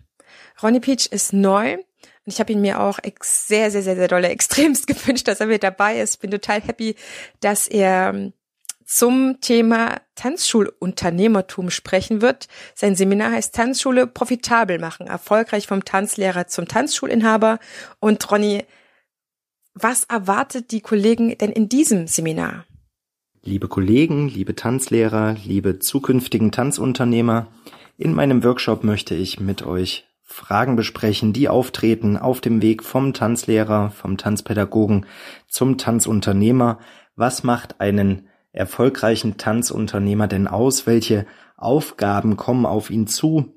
Ronny 0.61 0.79
Peach 0.79 1.07
ist 1.11 1.33
neu 1.33 1.77
Und 2.25 2.33
ich 2.33 2.39
habe 2.39 2.51
ihn 2.51 2.61
mir 2.61 2.79
auch 2.79 2.99
sehr, 3.21 3.71
sehr, 3.71 3.81
sehr, 3.81 3.95
sehr 3.95 4.07
dolle 4.07 4.29
extremst 4.29 4.87
gewünscht, 4.87 5.27
dass 5.27 5.39
er 5.39 5.47
mit 5.47 5.63
dabei 5.63 5.99
ist. 5.99 6.19
Bin 6.21 6.31
total 6.31 6.61
happy, 6.61 6.95
dass 7.39 7.67
er 7.67 8.31
zum 8.91 9.39
Thema 9.39 10.01
Tanzschulunternehmertum 10.15 11.69
sprechen 11.69 12.21
wird. 12.21 12.49
Sein 12.75 12.95
Seminar 12.95 13.31
heißt 13.31 13.55
Tanzschule 13.55 14.05
profitabel 14.05 14.79
machen, 14.79 15.07
erfolgreich 15.07 15.65
vom 15.65 15.85
Tanzlehrer 15.85 16.47
zum 16.47 16.67
Tanzschulinhaber. 16.67 17.59
Und 18.01 18.29
Ronny, 18.29 18.65
was 19.73 20.03
erwartet 20.03 20.71
die 20.71 20.81
Kollegen 20.81 21.37
denn 21.37 21.53
in 21.53 21.69
diesem 21.69 22.07
Seminar? 22.07 22.65
Liebe 23.41 23.69
Kollegen, 23.69 24.27
liebe 24.27 24.55
Tanzlehrer, 24.55 25.37
liebe 25.41 25.79
zukünftigen 25.79 26.51
Tanzunternehmer, 26.51 27.47
in 27.97 28.13
meinem 28.13 28.43
Workshop 28.43 28.83
möchte 28.83 29.15
ich 29.15 29.39
mit 29.39 29.65
euch 29.65 30.05
Fragen 30.21 30.75
besprechen, 30.75 31.31
die 31.31 31.47
auftreten 31.47 32.17
auf 32.17 32.41
dem 32.41 32.61
Weg 32.61 32.83
vom 32.83 33.13
Tanzlehrer, 33.13 33.91
vom 33.91 34.17
Tanzpädagogen 34.17 35.05
zum 35.47 35.77
Tanzunternehmer. 35.77 36.79
Was 37.15 37.43
macht 37.43 37.79
einen 37.79 38.27
erfolgreichen 38.51 39.37
Tanzunternehmer 39.37 40.27
denn 40.27 40.47
aus? 40.47 40.87
Welche 40.87 41.25
Aufgaben 41.57 42.37
kommen 42.37 42.65
auf 42.65 42.89
ihn 42.89 43.07
zu? 43.07 43.53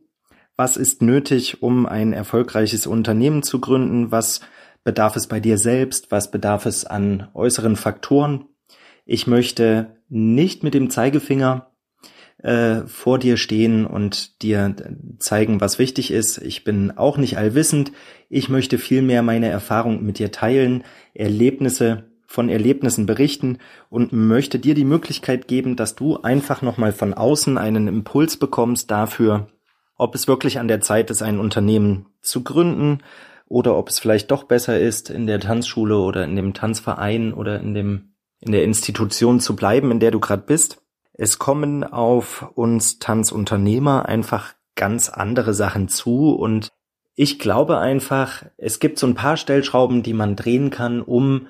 Was 0.56 0.76
ist 0.76 1.02
nötig, 1.02 1.62
um 1.62 1.86
ein 1.86 2.12
erfolgreiches 2.12 2.86
Unternehmen 2.86 3.42
zu 3.42 3.60
gründen? 3.60 4.12
Was 4.12 4.40
bedarf 4.84 5.16
es 5.16 5.26
bei 5.26 5.40
dir 5.40 5.58
selbst? 5.58 6.10
Was 6.10 6.30
bedarf 6.30 6.66
es 6.66 6.84
an 6.84 7.28
äußeren 7.34 7.76
Faktoren? 7.76 8.46
Ich 9.04 9.26
möchte 9.26 9.96
nicht 10.08 10.62
mit 10.62 10.74
dem 10.74 10.90
Zeigefinger 10.90 11.72
äh, 12.38 12.82
vor 12.86 13.18
dir 13.18 13.36
stehen 13.36 13.86
und 13.86 14.42
dir 14.42 14.76
zeigen, 15.18 15.60
was 15.60 15.78
wichtig 15.78 16.10
ist. 16.10 16.38
Ich 16.38 16.62
bin 16.62 16.92
auch 16.96 17.16
nicht 17.16 17.36
allwissend. 17.36 17.92
Ich 18.28 18.48
möchte 18.48 18.78
vielmehr 18.78 19.22
meine 19.22 19.48
Erfahrung 19.48 20.04
mit 20.04 20.18
dir 20.18 20.30
teilen, 20.30 20.84
Erlebnisse 21.14 22.13
von 22.34 22.48
Erlebnissen 22.48 23.06
berichten 23.06 23.58
und 23.90 24.12
möchte 24.12 24.58
dir 24.58 24.74
die 24.74 24.84
Möglichkeit 24.84 25.46
geben, 25.46 25.76
dass 25.76 25.94
du 25.94 26.18
einfach 26.18 26.62
nochmal 26.62 26.92
von 26.92 27.14
außen 27.14 27.56
einen 27.58 27.86
Impuls 27.86 28.36
bekommst 28.36 28.90
dafür, 28.90 29.46
ob 29.96 30.16
es 30.16 30.26
wirklich 30.26 30.58
an 30.58 30.66
der 30.66 30.80
Zeit 30.80 31.10
ist, 31.10 31.22
ein 31.22 31.38
Unternehmen 31.38 32.06
zu 32.22 32.42
gründen 32.42 32.98
oder 33.46 33.76
ob 33.76 33.88
es 33.88 34.00
vielleicht 34.00 34.32
doch 34.32 34.44
besser 34.44 34.80
ist, 34.80 35.10
in 35.10 35.28
der 35.28 35.38
Tanzschule 35.38 35.96
oder 35.96 36.24
in 36.24 36.34
dem 36.34 36.54
Tanzverein 36.54 37.32
oder 37.32 37.60
in 37.60 37.72
dem 37.72 38.10
in 38.40 38.50
der 38.52 38.64
Institution 38.64 39.38
zu 39.40 39.54
bleiben, 39.56 39.90
in 39.92 40.00
der 40.00 40.10
du 40.10 40.18
gerade 40.18 40.42
bist. 40.42 40.82
Es 41.12 41.38
kommen 41.38 41.84
auf 41.84 42.50
uns 42.56 42.98
Tanzunternehmer 42.98 44.06
einfach 44.06 44.54
ganz 44.74 45.08
andere 45.08 45.54
Sachen 45.54 45.86
zu 45.88 46.34
und 46.34 46.72
ich 47.14 47.38
glaube 47.38 47.78
einfach, 47.78 48.44
es 48.56 48.80
gibt 48.80 48.98
so 48.98 49.06
ein 49.06 49.14
paar 49.14 49.36
Stellschrauben, 49.36 50.02
die 50.02 50.14
man 50.14 50.34
drehen 50.34 50.70
kann, 50.70 51.00
um 51.00 51.46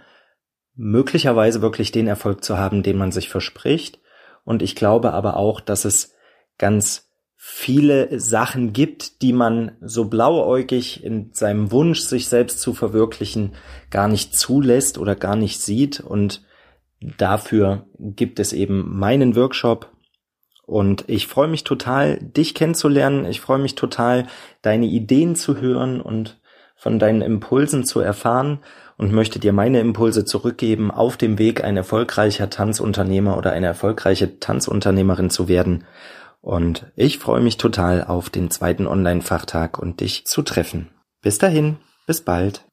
möglicherweise 0.77 1.63
wirklich 1.63 1.93
den 1.93 2.07
Erfolg 2.07 2.45
zu 2.45 2.59
haben, 2.59 2.83
den 2.83 2.97
man 2.97 3.13
sich 3.13 3.29
verspricht. 3.29 4.01
Und 4.45 4.63
ich 4.63 4.75
glaube 4.75 5.13
aber 5.13 5.37
auch, 5.37 5.61
dass 5.61 5.85
es 5.85 6.15
ganz 6.59 7.11
viele 7.37 8.19
Sachen 8.19 8.73
gibt, 8.73 9.21
die 9.23 9.33
man 9.33 9.73
so 9.81 10.07
blauäugig 10.07 11.05
in 11.05 11.31
seinem 11.35 11.71
Wunsch, 11.71 12.01
sich 12.01 12.29
selbst 12.29 12.61
zu 12.61 12.73
verwirklichen, 12.73 13.55
gar 13.91 14.09
nicht 14.09 14.35
zulässt 14.35 14.99
oder 14.99 15.15
gar 15.15 15.37
nicht 15.37 15.61
sieht. 15.61 16.01
Und 16.01 16.43
dafür 17.19 17.87
gibt 17.99 18.41
es 18.41 18.53
eben 18.53 18.99
meinen 18.99 19.37
Workshop. 19.37 19.91
Und 20.67 21.05
ich 21.07 21.27
freue 21.27 21.49
mich 21.49 21.65
total, 21.65 22.19
dich 22.19 22.55
kennenzulernen. 22.55 23.27
Ich 23.27 23.43
freue 23.43 23.59
mich 23.59 23.75
total, 23.75 24.27
deine 24.63 24.87
Ideen 24.87 25.37
zu 25.37 25.61
hören 25.61 26.01
und 26.01 26.41
von 26.77 26.99
deinen 26.99 27.21
Impulsen 27.21 27.85
zu 27.85 28.01
erfahren 28.01 28.61
und 28.97 29.13
möchte 29.13 29.39
dir 29.39 29.53
meine 29.53 29.81
Impulse 29.81 30.25
zurückgeben, 30.25 30.91
auf 30.91 31.17
dem 31.17 31.39
Weg 31.39 31.65
ein 31.65 31.77
erfolgreicher 31.77 32.51
Tanzunternehmer 32.51 33.37
oder 33.37 33.53
eine 33.53 33.67
erfolgreiche 33.67 34.39
Tanzunternehmerin 34.39 35.31
zu 35.31 35.49
werden. 35.49 35.85
Und 36.41 36.87
ich 36.95 37.19
freue 37.19 37.41
mich 37.41 37.57
total 37.57 38.05
auf 38.05 38.31
den 38.31 38.51
zweiten 38.51 38.87
Online-Fachtag 38.87 39.79
und 39.79 40.01
dich 40.01 40.27
zu 40.27 40.43
treffen. 40.43 40.91
Bis 41.23 41.39
dahin, 41.39 41.79
bis 42.07 42.21
bald. 42.21 42.65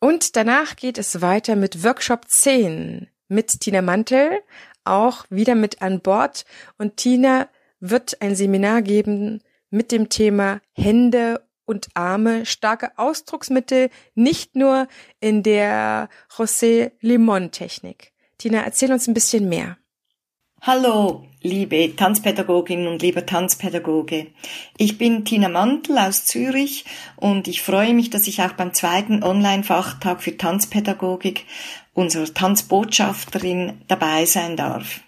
Und 0.00 0.36
danach 0.36 0.76
geht 0.76 0.96
es 0.96 1.20
weiter 1.20 1.56
mit 1.56 1.84
Workshop 1.84 2.22
10 2.26 3.08
mit 3.28 3.60
Tina 3.60 3.82
Mantel 3.82 4.40
auch 4.88 5.26
wieder 5.28 5.54
mit 5.54 5.82
an 5.82 6.00
Bord 6.00 6.44
und 6.78 6.96
Tina 6.96 7.48
wird 7.80 8.20
ein 8.20 8.34
Seminar 8.34 8.82
geben 8.82 9.42
mit 9.70 9.92
dem 9.92 10.08
Thema 10.08 10.60
Hände 10.72 11.42
und 11.68 11.88
Arme, 11.94 12.46
starke 12.46 12.96
Ausdrucksmittel, 12.96 13.90
nicht 14.14 14.56
nur 14.56 14.88
in 15.20 15.42
der 15.42 16.08
José 16.34 16.92
Limon 17.00 17.50
Technik. 17.50 18.12
Tina, 18.38 18.62
erzähl 18.62 18.92
uns 18.92 19.06
ein 19.06 19.14
bisschen 19.14 19.48
mehr. 19.48 19.76
Hallo, 20.60 21.24
liebe 21.40 21.94
Tanzpädagogin 21.94 22.88
und 22.88 23.00
lieber 23.00 23.24
Tanzpädagoge. 23.24 24.28
Ich 24.76 24.98
bin 24.98 25.24
Tina 25.24 25.48
Mantel 25.48 25.98
aus 25.98 26.24
Zürich 26.24 26.84
und 27.14 27.46
ich 27.46 27.62
freue 27.62 27.94
mich, 27.94 28.10
dass 28.10 28.26
ich 28.26 28.42
auch 28.42 28.52
beim 28.54 28.74
zweiten 28.74 29.22
Online-Fachtag 29.22 30.20
für 30.20 30.36
Tanzpädagogik 30.36 31.44
unserer 31.94 32.32
Tanzbotschafterin 32.32 33.82
dabei 33.86 34.24
sein 34.24 34.56
darf. 34.56 35.00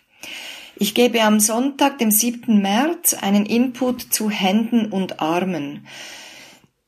Ich 0.77 0.95
gebe 0.95 1.21
am 1.23 1.41
Sonntag, 1.41 1.99
dem 1.99 2.11
7. 2.11 2.63
März, 2.63 3.15
einen 3.15 3.45
Input 3.45 4.01
zu 4.01 4.31
Händen 4.31 4.87
und 4.87 5.21
Armen. 5.21 5.87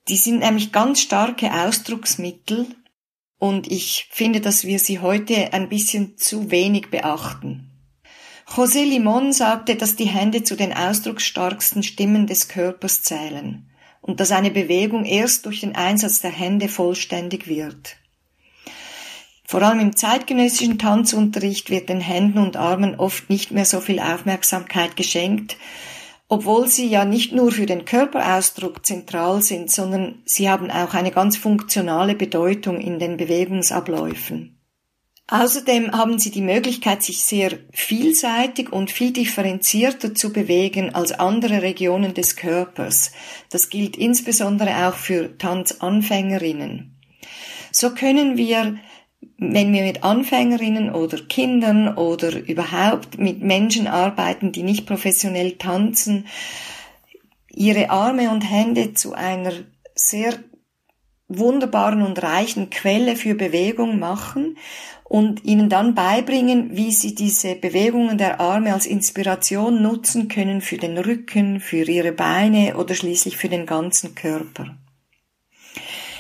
Die 0.09 0.17
sind 0.17 0.41
nämlich 0.41 0.73
ganz 0.73 1.01
starke 1.01 1.53
Ausdrucksmittel 1.53 2.67
und 3.39 3.71
ich 3.71 4.09
finde, 4.11 4.41
dass 4.41 4.65
wir 4.65 4.79
sie 4.79 4.99
heute 4.99 5.53
ein 5.53 5.69
bisschen 5.69 6.17
zu 6.17 6.51
wenig 6.51 6.91
beachten. 6.91 7.71
José 8.47 8.85
Limon 8.85 9.33
sagte, 9.33 9.77
dass 9.77 9.97
die 9.97 10.07
Hände 10.07 10.43
zu 10.43 10.57
den 10.57 10.73
ausdrucksstarksten 10.73 11.83
Stimmen 11.83 12.27
des 12.27 12.49
Körpers 12.49 13.03
zählen 13.03 13.71
und 14.01 14.21
dass 14.21 14.33
eine 14.33 14.51
Bewegung 14.51 15.05
erst 15.05 15.47
durch 15.47 15.61
den 15.61 15.77
Einsatz 15.77 16.21
der 16.21 16.33
Hände 16.33 16.69
vollständig 16.69 17.47
wird. 17.47 17.97
Vor 19.45 19.63
allem 19.63 19.81
im 19.81 19.97
zeitgenössischen 19.97 20.79
Tanzunterricht 20.79 21.71
wird 21.71 21.89
den 21.89 22.01
Händen 22.01 22.39
und 22.39 22.57
Armen 22.57 22.97
oft 22.97 23.31
nicht 23.31 23.53
mehr 23.53 23.65
so 23.65 23.81
viel 23.81 24.01
Aufmerksamkeit 24.01 24.97
geschenkt, 24.97 25.57
obwohl 26.33 26.67
sie 26.67 26.87
ja 26.87 27.05
nicht 27.05 27.35
nur 27.35 27.53
für 27.53 27.67
den 27.67 27.85
Körperausdruck 27.85 28.87
zentral 28.87 29.43
sind, 29.43 29.71
sondern 29.71 30.23
sie 30.25 30.49
haben 30.49 30.71
auch 30.71 30.95
eine 30.95 31.11
ganz 31.11 31.37
funktionale 31.37 32.15
Bedeutung 32.15 32.81
in 32.81 32.99
den 32.99 33.19
Bewegungsabläufen. 33.19 34.59
Außerdem 35.29 35.93
haben 35.93 36.19
sie 36.19 36.31
die 36.31 36.41
Möglichkeit, 36.41 37.03
sich 37.03 37.21
sehr 37.21 37.59
vielseitig 37.75 38.73
und 38.73 38.91
viel 38.91 39.13
differenzierter 39.13 40.15
zu 40.15 40.33
bewegen 40.33 40.95
als 40.95 41.13
andere 41.13 41.61
Regionen 41.61 42.15
des 42.15 42.35
Körpers. 42.37 43.13
Das 43.51 43.69
gilt 43.69 43.99
insbesondere 43.99 44.89
auch 44.89 44.95
für 44.95 45.37
Tanzanfängerinnen. 45.37 46.99
So 47.73 47.91
können 47.91 48.39
wir, 48.39 48.79
wenn 49.39 49.73
wir 49.73 49.83
mit 49.83 50.05
Anfängerinnen 50.05 50.95
oder 50.95 51.19
Kindern 51.19 51.97
oder 51.97 52.39
überhaupt 52.47 53.19
mit 53.19 53.43
Menschen 53.43 53.87
arbeiten, 53.87 54.53
die 54.53 54.63
nicht 54.63 54.87
professionell 54.87 55.53
tanzen, 55.53 56.27
ihre 57.51 57.91
Arme 57.91 58.31
und 58.31 58.43
Hände 58.43 58.95
zu 58.95 59.15
einer 59.15 59.53
sehr 59.95 60.35
wunderbaren 61.29 62.03
und 62.03 62.23
reichen 62.23 62.71
Quelle 62.71 63.17
für 63.17 63.35
Bewegung 63.35 63.99
machen 63.99 64.57
und 65.05 65.45
ihnen 65.45 65.69
dann 65.69 65.95
beibringen, 65.95 66.77
wie 66.77 66.93
sie 66.93 67.15
diese 67.15 67.55
Bewegungen 67.55 68.19
der 68.19 68.41
Arme 68.41 68.73
als 68.73 68.87
Inspiration 68.87 69.83
nutzen 69.83 70.29
können 70.29 70.61
für 70.61 70.79
den 70.79 70.97
Rücken, 70.99 71.61
für 71.61 71.85
ihre 71.85 72.13
Beine 72.13 72.77
oder 72.77 72.95
schließlich 72.95 73.37
für 73.37 73.49
den 73.49 73.67
ganzen 73.67 74.15
Körper. 74.15 74.77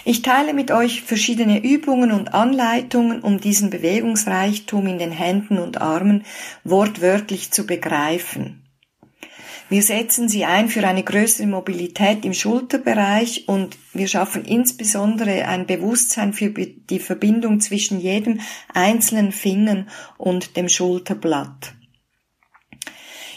Ich 0.05 0.23
teile 0.23 0.53
mit 0.53 0.73
euch 0.73 1.03
verschiedene 1.03 1.62
Übungen 1.62 2.11
und 2.11 2.35
Anleitungen, 2.35 3.21
um 3.21 3.41
diesen 3.41 3.71
Bewegungsreichtum 3.71 4.87
in 4.88 4.99
den 4.99 5.12
Händen 5.12 5.59
und 5.59 5.81
Armen 5.81 6.25
wortwörtlich 6.65 7.53
zu 7.53 7.67
begreifen. 7.67 8.62
Wir 9.69 9.83
setzen 9.83 10.29
sie 10.29 10.45
ein 10.45 10.69
für 10.69 10.87
eine 10.87 11.05
größere 11.05 11.47
Mobilität 11.47 12.25
im 12.25 12.35
Schulterbereich 12.35 13.45
und 13.47 13.79
wir 13.95 14.09
schaffen 14.09 14.45
insbesondere 14.45 15.47
ein 15.47 15.67
Bewusstsein 15.67 16.33
für 16.33 16.51
die 16.51 16.99
Verbindung 16.99 17.61
zwischen 17.61 18.01
jedem 18.01 18.41
einzelnen 18.75 19.33
Fingern 19.33 19.88
und 20.19 20.57
dem 20.57 20.69
Schulterblatt. 20.69 21.75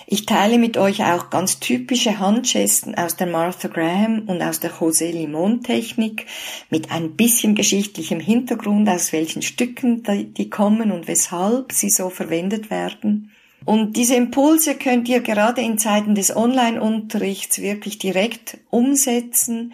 Ich 0.07 0.27
teile 0.27 0.59
mit 0.59 0.77
euch 0.77 1.03
auch 1.03 1.31
ganz 1.31 1.59
typische 1.59 2.19
Handgesten 2.19 2.93
aus 2.95 3.15
der 3.15 3.25
Martha 3.25 3.67
Graham 3.67 4.23
und 4.27 4.41
aus 4.43 4.59
der 4.59 4.71
José 4.71 5.11
Limon 5.11 5.63
Technik 5.63 6.27
mit 6.69 6.91
ein 6.91 7.15
bisschen 7.15 7.55
geschichtlichem 7.55 8.19
Hintergrund, 8.19 8.87
aus 8.87 9.13
welchen 9.13 9.41
Stücken 9.41 10.03
die 10.37 10.49
kommen 10.51 10.91
und 10.91 11.07
weshalb 11.07 11.71
sie 11.71 11.89
so 11.89 12.11
verwendet 12.11 12.69
werden. 12.69 13.31
Und 13.65 13.97
diese 13.97 14.15
Impulse 14.15 14.75
könnt 14.75 15.09
ihr 15.09 15.21
gerade 15.21 15.61
in 15.61 15.79
Zeiten 15.79 16.13
des 16.13 16.35
Online-Unterrichts 16.35 17.59
wirklich 17.59 17.97
direkt 17.97 18.59
umsetzen 18.69 19.73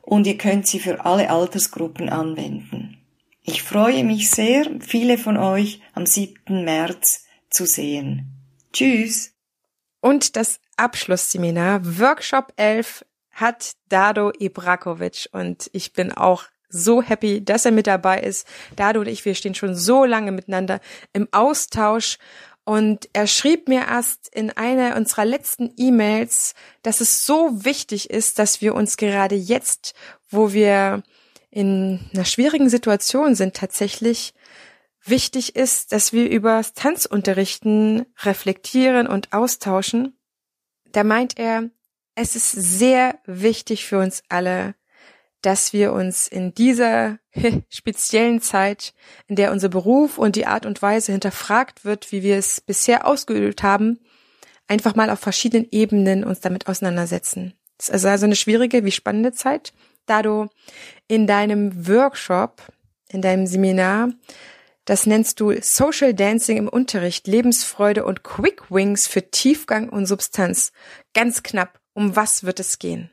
und 0.00 0.28
ihr 0.28 0.38
könnt 0.38 0.68
sie 0.68 0.78
für 0.78 1.04
alle 1.04 1.28
Altersgruppen 1.28 2.08
anwenden. 2.08 2.98
Ich 3.42 3.64
freue 3.64 4.04
mich 4.04 4.30
sehr, 4.30 4.70
viele 4.78 5.18
von 5.18 5.36
euch 5.36 5.80
am 5.92 6.06
7. 6.06 6.64
März 6.64 7.24
zu 7.50 7.66
sehen. 7.66 8.28
Tschüss! 8.72 9.31
Und 10.02 10.34
das 10.34 10.58
Abschlussseminar 10.76 11.80
Workshop 12.00 12.52
11 12.56 13.04
hat 13.30 13.74
Dado 13.88 14.32
Ibrakovic 14.36 15.28
und 15.30 15.70
ich 15.72 15.92
bin 15.92 16.12
auch 16.12 16.44
so 16.68 17.02
happy, 17.02 17.44
dass 17.44 17.64
er 17.66 17.70
mit 17.70 17.86
dabei 17.86 18.20
ist. 18.20 18.46
Dado 18.74 19.00
und 19.00 19.06
ich, 19.06 19.24
wir 19.24 19.36
stehen 19.36 19.54
schon 19.54 19.76
so 19.76 20.04
lange 20.04 20.32
miteinander 20.32 20.80
im 21.12 21.28
Austausch 21.30 22.18
und 22.64 23.08
er 23.12 23.28
schrieb 23.28 23.68
mir 23.68 23.82
erst 23.88 24.28
in 24.34 24.50
einer 24.50 24.96
unserer 24.96 25.24
letzten 25.24 25.72
E-Mails, 25.76 26.54
dass 26.82 27.00
es 27.00 27.24
so 27.24 27.64
wichtig 27.64 28.10
ist, 28.10 28.40
dass 28.40 28.60
wir 28.60 28.74
uns 28.74 28.96
gerade 28.96 29.36
jetzt, 29.36 29.94
wo 30.30 30.52
wir 30.52 31.04
in 31.50 32.00
einer 32.12 32.24
schwierigen 32.24 32.68
Situation 32.68 33.36
sind, 33.36 33.54
tatsächlich 33.54 34.34
wichtig 35.04 35.56
ist, 35.56 35.92
dass 35.92 36.12
wir 36.12 36.30
über 36.30 36.62
Tanzunterrichten 36.74 38.06
reflektieren 38.22 39.06
und 39.06 39.32
austauschen. 39.32 40.18
Da 40.92 41.04
meint 41.04 41.38
er, 41.38 41.70
es 42.14 42.36
ist 42.36 42.52
sehr 42.52 43.18
wichtig 43.26 43.86
für 43.86 43.98
uns 43.98 44.22
alle, 44.28 44.74
dass 45.40 45.72
wir 45.72 45.92
uns 45.92 46.28
in 46.28 46.54
dieser 46.54 47.18
speziellen 47.68 48.40
Zeit, 48.40 48.94
in 49.26 49.36
der 49.36 49.50
unser 49.52 49.68
Beruf 49.68 50.18
und 50.18 50.36
die 50.36 50.46
Art 50.46 50.66
und 50.66 50.82
Weise 50.82 51.12
hinterfragt 51.12 51.84
wird, 51.84 52.12
wie 52.12 52.22
wir 52.22 52.36
es 52.36 52.60
bisher 52.60 53.06
ausgeübt 53.06 53.62
haben, 53.62 53.98
einfach 54.68 54.94
mal 54.94 55.10
auf 55.10 55.20
verschiedenen 55.20 55.66
Ebenen 55.70 56.24
uns 56.24 56.40
damit 56.40 56.68
auseinandersetzen. 56.68 57.54
Es 57.78 57.88
ist 57.88 58.04
also 58.04 58.26
eine 58.26 58.36
schwierige 58.36 58.84
wie 58.84 58.92
spannende 58.92 59.32
Zeit, 59.32 59.72
da 60.06 60.22
du 60.22 60.48
in 61.08 61.26
deinem 61.26 61.88
Workshop, 61.88 62.62
in 63.08 63.22
deinem 63.22 63.46
Seminar, 63.46 64.10
das 64.84 65.06
nennst 65.06 65.40
du 65.40 65.52
Social 65.60 66.12
Dancing 66.12 66.56
im 66.56 66.68
Unterricht, 66.68 67.26
Lebensfreude 67.26 68.04
und 68.04 68.24
Quick 68.24 68.70
Wings 68.70 69.06
für 69.06 69.30
Tiefgang 69.30 69.88
und 69.88 70.06
Substanz. 70.06 70.72
Ganz 71.14 71.42
knapp, 71.42 71.80
um 71.92 72.16
was 72.16 72.44
wird 72.44 72.58
es 72.58 72.78
gehen? 72.78 73.10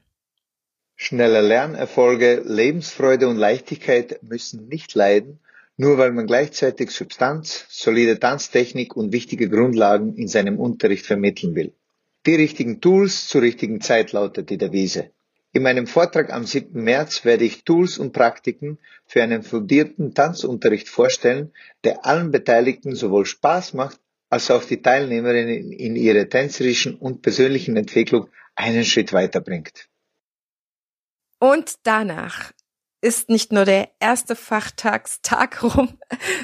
Schnelle 0.96 1.42
Lernerfolge, 1.42 2.42
Lebensfreude 2.46 3.28
und 3.28 3.38
Leichtigkeit 3.38 4.22
müssen 4.24 4.68
nicht 4.68 4.96
leiden, 4.96 5.40
nur 5.78 5.98
weil 5.98 6.12
man 6.12 6.28
gleichzeitig 6.28 6.92
Substanz, 6.92 7.66
solide 7.70 8.20
Tanztechnik 8.20 8.98
und 8.98 9.14
wichtige 9.14 9.48
Grundlagen 9.48 10.16
in 10.16 10.28
seinem 10.28 10.60
Unterricht 10.60 11.06
vermitteln 11.06 11.56
will. 11.56 11.74
Die 12.26 12.36
richtigen 12.36 12.82
Tools 12.82 13.30
zur 13.30 13.44
richtigen 13.44 13.80
Zeit 13.80 14.12
lautet 14.12 14.50
die 14.50 14.58
Devise. 14.58 15.12
In 15.52 15.64
meinem 15.64 15.88
Vortrag 15.88 16.32
am 16.32 16.46
7. 16.46 16.84
März 16.84 17.26
werde 17.26 17.44
ich 17.44 17.64
Tools 17.64 17.98
und 17.98 18.14
Praktiken 18.14 18.78
für 19.06 19.24
einen 19.24 19.42
fundierten 19.42 20.14
Tanzunterricht 20.14 20.90
vorstellen, 20.90 21.54
der 21.84 22.06
allen 22.06 22.30
Beteiligten 22.30 22.94
sowohl 22.94 23.26
Spaß 23.26 23.74
macht, 23.74 24.00
als 24.30 24.52
auch 24.52 24.64
die 24.64 24.82
Teilnehmerinnen 24.82 25.72
in 25.72 25.96
ihrer 25.96 26.30
tänzerischen 26.30 26.96
und 26.96 27.24
persönlichen 27.24 27.78
Entwicklung 27.78 28.30
einen 28.54 28.86
Schritt 28.86 29.12
weiterbringt. 29.12 29.90
Und 31.40 31.76
danach 31.84 32.52
ist 33.02 33.30
nicht 33.30 33.54
nur 33.54 33.66
der 33.66 33.90
erste 34.00 34.36
Fachtagstag 34.36 35.64
rum, 35.76 35.98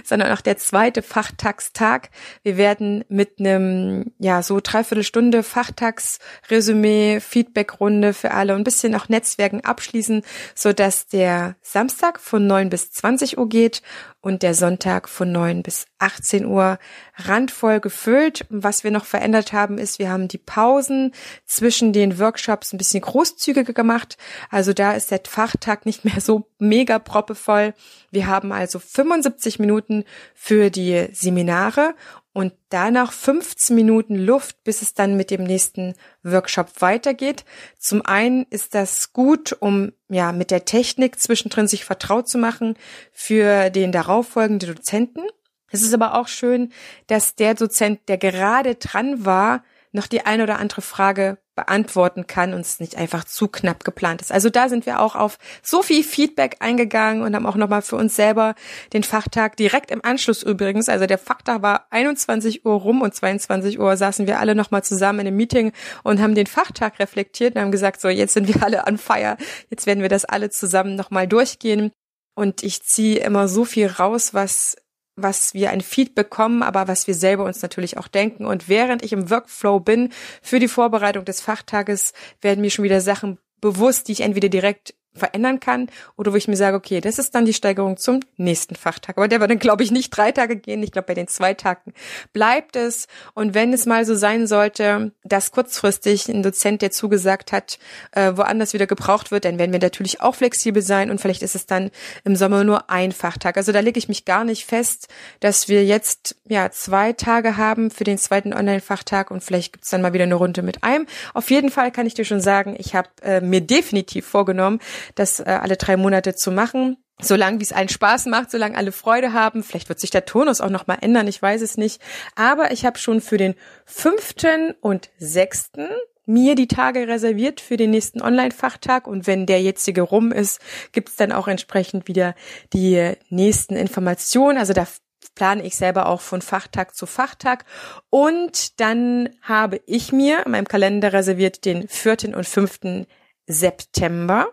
sondern 0.04 0.32
auch 0.32 0.42
der 0.42 0.58
zweite 0.58 1.02
Fachtagstag. 1.02 2.10
Wir 2.44 2.58
werden 2.58 3.04
mit 3.10 3.40
einem, 3.40 4.14
ja, 4.20 4.42
so 4.42 4.60
dreiviertel 4.62 5.04
Stunde 5.04 5.44
Fachtagsresümee, 5.44 7.20
Feedbackrunde 7.20 8.14
für 8.14 8.32
alle 8.32 8.54
und 8.54 8.62
ein 8.62 8.64
bisschen 8.64 8.96
auch 8.96 9.10
Netzwerken 9.10 9.62
abschließen, 9.62 10.24
so 10.54 10.72
dass 10.72 11.08
der 11.08 11.56
Samstag 11.62 12.20
von 12.20 12.48
9 12.48 12.70
bis 12.70 12.92
20 12.92 13.38
Uhr 13.38 13.50
geht 13.50 13.82
und 14.22 14.42
der 14.42 14.56
Sonntag 14.56 15.08
von 15.08 15.32
9 15.32 15.62
bis 15.62 15.86
18 16.00 16.46
Uhr 16.46 16.80
randvoll 17.16 17.80
gefüllt. 17.80 18.46
Was 18.50 18.84
wir 18.84 18.92
noch 18.92 19.06
verändert 19.06 19.54
haben, 19.54 19.78
ist, 19.78 20.00
wir 20.00 20.10
haben 20.10 20.28
die 20.28 20.40
Pausen 20.40 21.14
zwischen 21.46 21.94
den 21.94 22.18
Workshops 22.18 22.74
ein 22.74 22.78
bisschen 22.78 23.02
großzügiger 23.02 23.74
gemacht. 23.74 24.18
Also 24.50 24.74
da 24.74 24.94
ist 24.94 25.12
der 25.12 25.22
Fachtag 25.26 25.86
nicht 25.86 26.06
mehr 26.06 26.22
so 26.22 26.45
mega 26.68 27.00
proppevoll. 27.00 27.74
Wir 28.12 28.28
haben 28.28 28.52
also 28.52 28.80
75 28.80 29.60
Minuten 29.60 30.04
für 30.34 30.70
die 30.70 31.08
Seminare 31.12 31.96
und 32.34 32.54
danach 32.68 33.14
15 33.14 33.74
Minuten 33.76 34.16
Luft, 34.16 34.62
bis 34.66 34.82
es 34.82 34.94
dann 34.94 35.16
mit 35.16 35.32
dem 35.32 35.44
nächsten 35.44 35.94
Workshop 36.22 36.82
weitergeht. 36.82 37.46
Zum 37.80 38.06
einen 38.06 38.46
ist 38.50 38.76
das 38.76 39.14
gut, 39.14 39.56
um 39.60 39.94
ja 40.10 40.34
mit 40.34 40.52
der 40.52 40.66
Technik 40.66 41.18
zwischendrin 41.20 41.70
sich 41.70 41.86
vertraut 41.86 42.28
zu 42.28 42.38
machen 42.38 42.76
für 43.14 43.70
den 43.70 43.94
darauffolgenden 43.94 44.76
Dozenten. 44.76 45.24
Es 45.72 45.82
ist 45.82 45.94
aber 45.94 46.16
auch 46.16 46.28
schön, 46.28 46.74
dass 47.08 47.36
der 47.36 47.54
Dozent, 47.54 48.02
der 48.10 48.18
gerade 48.18 48.76
dran 48.76 49.26
war, 49.26 49.64
noch 49.94 50.08
die 50.08 50.26
eine 50.26 50.44
oder 50.44 50.60
andere 50.60 50.82
Frage 50.82 51.38
beantworten 51.56 52.28
kann 52.28 52.54
und 52.54 52.62
es 52.62 52.80
nicht 52.80 52.98
einfach 52.98 53.24
zu 53.24 53.48
knapp 53.48 53.84
geplant 53.84 54.22
ist. 54.22 54.32
Also 54.32 54.50
da 54.50 54.70
sind 54.70 54.86
wir 54.86 55.00
auch 55.00 55.16
auf 55.16 55.38
so 55.64 55.82
viel 55.82 56.04
Feedback 56.04 56.58
eingegangen 56.60 57.24
und 57.24 57.36
haben 57.36 57.46
auch 57.46 57.56
nochmal 57.56 57.82
für 57.82 57.96
uns 57.96 58.16
selber 58.16 58.56
den 58.94 59.04
Fachtag 59.04 59.56
direkt 59.56 59.92
im 59.92 60.04
Anschluss 60.04 60.44
übrigens, 60.44 60.90
also 60.90 61.06
der 61.06 61.18
Fachtag 61.18 61.62
war 61.62 61.88
21 61.92 62.66
Uhr 62.66 62.76
rum 62.76 63.02
und 63.02 63.16
22 63.16 63.80
Uhr 63.80 63.96
saßen 63.98 64.28
wir 64.28 64.40
alle 64.40 64.56
nochmal 64.56 64.84
zusammen 64.84 65.20
in 65.20 65.28
einem 65.28 65.38
Meeting 65.38 65.72
und 66.04 66.22
haben 66.22 66.36
den 66.36 66.48
Fachtag 66.48 67.00
reflektiert 67.00 67.56
und 67.56 67.62
haben 67.62 67.72
gesagt, 67.72 68.02
so 68.02 68.10
jetzt 68.10 68.34
sind 68.34 68.48
wir 68.48 68.64
alle 68.64 68.86
an 68.88 68.98
Feier, 68.98 69.38
jetzt 69.70 69.86
werden 69.86 70.02
wir 70.02 70.10
das 70.10 70.26
alle 70.26 70.50
zusammen 70.50 70.96
nochmal 70.96 71.28
durchgehen. 71.28 71.92
Und 72.38 72.64
ich 72.64 72.84
ziehe 72.84 73.20
immer 73.20 73.48
so 73.48 73.64
viel 73.64 73.88
raus, 73.88 74.34
was 74.34 74.76
was 75.16 75.54
wir 75.54 75.70
ein 75.70 75.82
Feed 75.82 76.16
bekommen, 76.16 76.62
aber 76.62 76.88
was 76.88 77.08
wir 77.08 77.16
selber 77.16 77.46
uns 77.46 77.62
natürlich 77.62 77.98
auch 77.98 78.08
denken. 78.08 78.46
Und 78.46 78.68
während 78.68 79.04
ich 79.04 79.14
im 79.14 79.30
Workflow 79.30 79.80
bin 79.80 80.12
für 80.42 80.60
die 80.60 80.68
Vorbereitung 80.68 81.26
des 81.26 81.42
Fachtages, 81.42 82.14
werden 82.42 82.62
mir 82.62 82.70
schon 82.70 82.84
wieder 82.84 83.02
Sachen 83.02 83.38
bewusst, 83.62 84.08
die 84.08 84.14
ich 84.14 84.22
entweder 84.22 84.50
direkt 84.50 84.94
verändern 85.16 85.60
kann 85.60 85.90
oder 86.18 86.34
wo 86.34 86.36
ich 86.36 86.48
mir 86.48 86.58
sage, 86.58 86.78
okay, 86.78 87.02
das 87.02 87.20
ist 87.20 87.34
dann 87.36 87.46
die 87.46 87.54
Steigerung 87.54 87.98
zum 87.98 88.20
nächsten 88.38 88.76
Fachtag. 88.76 89.18
Aber 89.18 89.28
der 89.28 89.40
wird 89.40 89.50
dann, 89.50 89.60
glaube 89.60 89.84
ich, 89.84 89.92
nicht 89.92 90.10
drei 90.12 90.32
Tage 90.32 90.58
gehen. 90.58 90.84
Ich 90.84 90.92
glaube, 90.92 91.08
bei 91.08 91.14
den 91.14 91.28
zwei 91.28 91.54
Tagen 91.54 91.94
bleibt 92.34 92.76
es. 92.76 93.08
Und 93.34 93.54
wenn 93.54 93.74
es 93.74 93.86
mal 93.86 94.06
so 94.06 94.16
sein 94.16 94.48
sollte, 94.48 95.12
dass 95.24 95.52
kurzfristig 95.52 96.28
ein 96.28 96.44
Dozent, 96.44 96.82
der 96.82 96.92
zugesagt 96.92 97.52
hat, 97.52 97.80
äh, 98.12 98.34
woanders 98.36 98.74
wieder 98.74 98.88
gebraucht 98.88 99.32
wird, 99.32 99.46
dann 99.46 99.58
werden 99.58 99.72
wir 99.72 99.80
natürlich 99.80 100.22
auch 100.22 100.36
flexibel 100.36 100.82
sein 100.82 101.10
und 101.10 101.22
vielleicht 101.22 101.42
ist 101.42 101.56
es 101.56 101.66
dann 101.66 101.92
im 102.24 102.36
Sommer 102.36 102.64
nur 102.64 102.90
ein 102.90 103.12
Fachtag. 103.12 103.58
Also 103.58 103.72
da 103.72 103.80
lege 103.80 103.98
ich 103.98 104.08
mich 104.08 104.26
gar 104.26 104.44
nicht 104.44 104.66
fest, 104.66 105.08
dass 105.40 105.68
wir 105.68 105.86
jetzt 105.86 106.36
ja 106.48 106.70
zwei 106.72 107.14
Tage 107.14 107.58
haben 107.58 107.90
für 107.92 108.04
den 108.04 108.18
zweiten 108.18 108.54
Online-Fachtag 108.54 109.32
und 109.32 109.44
vielleicht 109.44 109.74
gibt's 109.74 109.90
dann 109.90 110.02
mal 110.02 110.14
wieder 110.14 110.24
eine 110.24 110.36
Runde 110.36 110.62
mit 110.62 110.84
einem. 110.84 111.08
Auf 111.34 111.50
jeden 111.50 111.70
Fall 111.70 111.92
kann 111.92 112.06
ich 112.06 112.14
dir 112.14 112.26
schon 112.26 112.42
sagen, 112.42 112.76
ich 112.78 112.96
habe 112.96 113.10
äh, 113.22 113.42
mir 113.42 113.62
definitiv 113.62 114.26
vorgenommen, 114.26 114.80
das 115.14 115.40
äh, 115.40 115.44
alle 115.44 115.78
drei 115.78 115.98
Monate 115.98 116.36
zu 116.36 116.52
machen. 116.52 116.98
Solange 117.22 117.60
wie 117.60 117.64
es 117.64 117.72
allen 117.72 117.88
Spaß 117.88 118.26
macht, 118.26 118.52
solange 118.52 118.78
alle 118.78 118.92
Freude 118.92 119.32
haben. 119.32 119.64
Vielleicht 119.64 119.88
wird 119.88 120.02
sich 120.02 120.10
der 120.10 120.26
Turnus 120.26 120.60
auch 120.60 120.70
nochmal 120.70 120.98
ändern, 121.00 121.28
ich 121.28 121.42
weiß 121.42 121.62
es 121.62 121.78
nicht. 121.78 122.02
Aber 122.36 122.72
ich 122.72 122.86
habe 122.86 122.98
schon 122.98 123.22
für 123.22 123.38
den 123.38 123.56
fünften 123.86 124.74
und 124.82 125.10
sechsten 125.18 125.88
mir 126.26 126.56
die 126.56 126.68
Tage 126.68 127.08
reserviert 127.08 127.62
für 127.62 127.78
den 127.78 127.92
nächsten 127.92 128.22
Online-Fachtag 128.22 129.08
und 129.08 129.28
wenn 129.28 129.46
der 129.46 129.62
jetzige 129.62 130.02
rum 130.02 130.32
ist, 130.32 130.60
gibt's 130.92 131.16
dann 131.16 131.32
auch 131.32 131.48
entsprechend 131.48 132.08
wieder 132.08 132.36
die 132.74 133.14
nächsten 133.30 133.76
Informationen. 133.76 134.58
Also 134.58 134.74
da 134.74 134.88
plane 135.36 135.64
ich 135.64 135.76
selber 135.76 136.08
auch 136.08 136.22
von 136.22 136.42
Fachtag 136.42 136.96
zu 136.96 137.06
Fachtag. 137.06 137.66
Und 138.10 138.80
dann 138.80 139.30
habe 139.42 139.82
ich 139.86 140.12
mir 140.12 140.46
in 140.46 140.52
meinem 140.52 140.68
Kalender 140.68 141.14
reserviert 141.14 141.66
den 141.66 141.88
vierten 141.88 142.34
und 142.34 142.48
fünften 142.48 143.06
September 143.48 144.48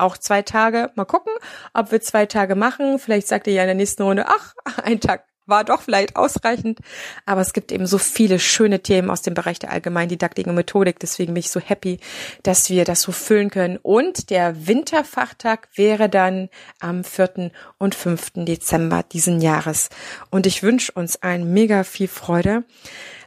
auch 0.00 0.16
zwei 0.18 0.42
Tage. 0.42 0.90
Mal 0.94 1.04
gucken, 1.04 1.32
ob 1.74 1.92
wir 1.92 2.00
zwei 2.00 2.26
Tage 2.26 2.54
machen. 2.54 2.98
Vielleicht 2.98 3.28
sagt 3.28 3.46
ihr 3.46 3.54
ja 3.54 3.62
in 3.62 3.68
der 3.68 3.74
nächsten 3.74 4.02
Runde, 4.02 4.26
ach, 4.26 4.54
ein 4.82 5.00
Tag 5.00 5.29
war 5.46 5.64
doch 5.64 5.82
vielleicht 5.82 6.16
ausreichend. 6.16 6.78
Aber 7.26 7.40
es 7.40 7.52
gibt 7.52 7.72
eben 7.72 7.86
so 7.86 7.98
viele 7.98 8.38
schöne 8.38 8.80
Themen 8.80 9.10
aus 9.10 9.22
dem 9.22 9.34
Bereich 9.34 9.58
der 9.58 9.72
Allgemeindidaktik 9.72 10.46
und 10.46 10.54
Methodik. 10.54 10.98
Deswegen 10.98 11.34
bin 11.34 11.40
ich 11.40 11.50
so 11.50 11.60
happy, 11.60 11.98
dass 12.42 12.70
wir 12.70 12.84
das 12.84 13.02
so 13.02 13.12
füllen 13.12 13.50
können. 13.50 13.78
Und 13.82 14.30
der 14.30 14.66
Winterfachtag 14.66 15.68
wäre 15.74 16.08
dann 16.08 16.48
am 16.80 17.04
4. 17.04 17.50
und 17.78 17.94
5. 17.94 18.32
Dezember 18.36 19.02
diesen 19.02 19.40
Jahres. 19.40 19.88
Und 20.30 20.46
ich 20.46 20.62
wünsche 20.62 20.92
uns 20.92 21.22
allen 21.22 21.52
mega 21.52 21.84
viel 21.84 22.08
Freude. 22.08 22.64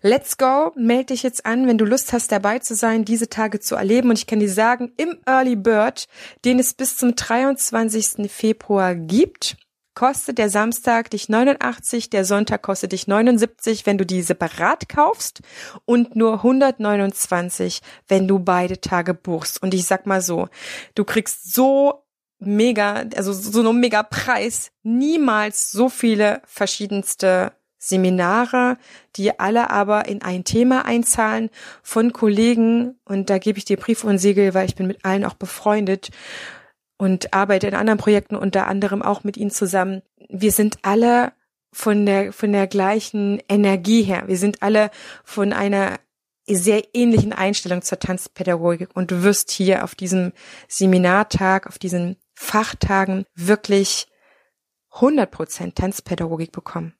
Let's 0.05 0.37
go, 0.37 0.73
melde 0.75 1.13
dich 1.13 1.23
jetzt 1.23 1.45
an, 1.45 1.65
wenn 1.65 1.77
du 1.77 1.85
Lust 1.85 2.11
hast, 2.11 2.29
dabei 2.33 2.59
zu 2.59 2.75
sein, 2.75 3.05
diese 3.05 3.29
Tage 3.29 3.61
zu 3.61 3.75
erleben. 3.75 4.09
Und 4.09 4.19
ich 4.19 4.27
kann 4.27 4.41
dir 4.41 4.49
sagen, 4.49 4.91
im 4.97 5.17
Early 5.25 5.55
Bird, 5.55 6.09
den 6.43 6.59
es 6.59 6.73
bis 6.73 6.97
zum 6.97 7.15
23. 7.15 8.29
Februar 8.29 8.95
gibt, 8.95 9.55
kostet 9.95 10.37
der 10.37 10.49
Samstag 10.49 11.09
dich 11.09 11.29
89, 11.29 12.09
der 12.09 12.25
Sonntag 12.25 12.61
kostet 12.61 12.91
dich 12.91 13.07
79, 13.07 13.85
wenn 13.85 13.97
du 13.97 14.05
die 14.05 14.21
separat 14.21 14.89
kaufst 14.89 15.41
und 15.85 16.15
nur 16.15 16.35
129, 16.35 17.81
wenn 18.07 18.27
du 18.27 18.39
beide 18.39 18.81
Tage 18.81 19.13
buchst. 19.13 19.61
Und 19.61 19.73
ich 19.73 19.85
sag 19.85 20.05
mal 20.05 20.21
so, 20.21 20.49
du 20.95 21.03
kriegst 21.03 21.53
so 21.53 22.03
mega, 22.39 23.05
also 23.15 23.33
so 23.33 23.59
einen 23.59 23.79
mega 23.79 24.03
Preis, 24.03 24.71
niemals 24.83 25.71
so 25.71 25.89
viele 25.89 26.41
verschiedenste 26.45 27.53
Seminare, 27.77 28.77
die 29.17 29.39
alle 29.39 29.69
aber 29.69 30.07
in 30.07 30.21
ein 30.21 30.45
Thema 30.45 30.85
einzahlen 30.85 31.49
von 31.81 32.13
Kollegen 32.13 32.97
und 33.03 33.29
da 33.29 33.39
gebe 33.39 33.57
ich 33.57 33.65
dir 33.65 33.75
Brief 33.75 34.05
und 34.05 34.19
Siegel, 34.19 34.53
weil 34.53 34.67
ich 34.67 34.75
bin 34.75 34.87
mit 34.87 35.03
allen 35.03 35.25
auch 35.25 35.33
befreundet 35.33 36.09
und 37.03 37.33
arbeite 37.33 37.67
in 37.67 37.75
anderen 37.75 37.99
Projekten 37.99 38.37
unter 38.37 38.67
anderem 38.67 39.01
auch 39.01 39.25
mit 39.25 39.35
ihnen 39.35 39.51
zusammen. 39.51 40.01
Wir 40.29 40.53
sind 40.53 40.77
alle 40.83 41.33
von 41.73 42.05
der 42.05 42.31
von 42.31 42.53
der 42.53 42.67
gleichen 42.67 43.41
Energie 43.49 44.03
her. 44.03 44.23
Wir 44.27 44.37
sind 44.37 44.63
alle 44.63 44.89
von 45.25 45.51
einer 45.51 45.99
sehr 46.47 46.83
ähnlichen 46.93 47.33
Einstellung 47.33 47.81
zur 47.81 47.99
Tanzpädagogik 47.99 48.89
und 48.93 49.11
du 49.11 49.21
wirst 49.23 49.51
hier 49.51 49.83
auf 49.83 49.95
diesem 49.95 50.31
Seminartag, 50.69 51.67
auf 51.67 51.77
diesen 51.77 52.15
Fachtagen 52.35 53.25
wirklich 53.35 54.07
100% 54.91 55.75
Tanzpädagogik 55.75 56.53
bekommen 56.53 56.93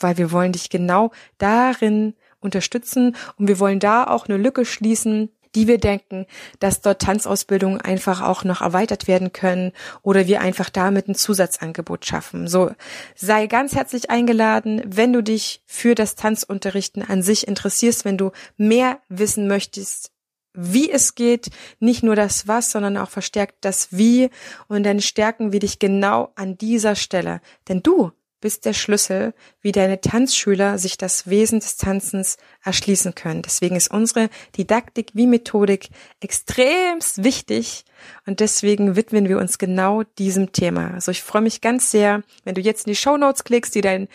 weil 0.00 0.16
wir 0.16 0.32
wollen 0.32 0.52
dich 0.52 0.70
genau 0.70 1.10
darin 1.38 2.14
unterstützen 2.40 3.16
und 3.36 3.48
wir 3.48 3.58
wollen 3.58 3.80
da 3.80 4.04
auch 4.04 4.28
eine 4.28 4.36
Lücke 4.36 4.64
schließen, 4.64 5.30
die 5.54 5.66
wir 5.66 5.78
denken, 5.78 6.26
dass 6.60 6.80
dort 6.80 7.02
Tanzausbildungen 7.02 7.80
einfach 7.80 8.22
auch 8.22 8.44
noch 8.44 8.60
erweitert 8.60 9.08
werden 9.08 9.32
können 9.32 9.72
oder 10.02 10.26
wir 10.26 10.40
einfach 10.40 10.70
damit 10.70 11.08
ein 11.08 11.14
Zusatzangebot 11.14 12.06
schaffen. 12.06 12.48
So 12.48 12.70
sei 13.14 13.46
ganz 13.46 13.74
herzlich 13.74 14.10
eingeladen, 14.10 14.82
wenn 14.86 15.12
du 15.12 15.22
dich 15.22 15.62
für 15.66 15.94
das 15.94 16.14
Tanzunterrichten 16.14 17.02
an 17.02 17.22
sich 17.22 17.46
interessierst, 17.48 18.04
wenn 18.04 18.18
du 18.18 18.32
mehr 18.56 19.00
wissen 19.08 19.48
möchtest, 19.48 20.12
wie 20.54 20.90
es 20.90 21.14
geht, 21.14 21.50
nicht 21.78 22.02
nur 22.02 22.16
das 22.16 22.48
Was, 22.48 22.72
sondern 22.72 22.96
auch 22.96 23.10
verstärkt 23.10 23.56
das 23.60 23.88
Wie 23.92 24.30
und 24.66 24.84
dann 24.84 25.00
stärken 25.00 25.52
wir 25.52 25.60
dich 25.60 25.78
genau 25.78 26.32
an 26.34 26.58
dieser 26.58 26.96
Stelle. 26.96 27.40
Denn 27.68 27.82
du 27.82 28.12
bist 28.40 28.64
der 28.64 28.72
Schlüssel, 28.72 29.34
wie 29.60 29.72
deine 29.72 30.00
Tanzschüler 30.00 30.78
sich 30.78 30.96
das 30.96 31.28
Wesen 31.28 31.60
des 31.60 31.76
Tanzens 31.76 32.36
erschließen 32.62 33.14
können. 33.14 33.42
Deswegen 33.42 33.76
ist 33.76 33.90
unsere 33.90 34.28
Didaktik 34.56 35.10
wie 35.14 35.26
Methodik 35.26 35.88
extremst 36.20 37.24
wichtig 37.24 37.84
und 38.26 38.40
deswegen 38.40 38.96
widmen 38.96 39.28
wir 39.28 39.38
uns 39.38 39.58
genau 39.58 40.02
diesem 40.18 40.52
Thema. 40.52 40.92
Also 40.94 41.10
ich 41.10 41.22
freue 41.22 41.42
mich 41.42 41.60
ganz 41.60 41.90
sehr, 41.90 42.22
wenn 42.44 42.54
du 42.54 42.60
jetzt 42.60 42.86
in 42.86 42.92
die 42.92 42.96
Show 42.96 43.16
Notes 43.16 43.44
klickst, 43.44 43.74
die 43.74 43.80
deinen 43.80 44.08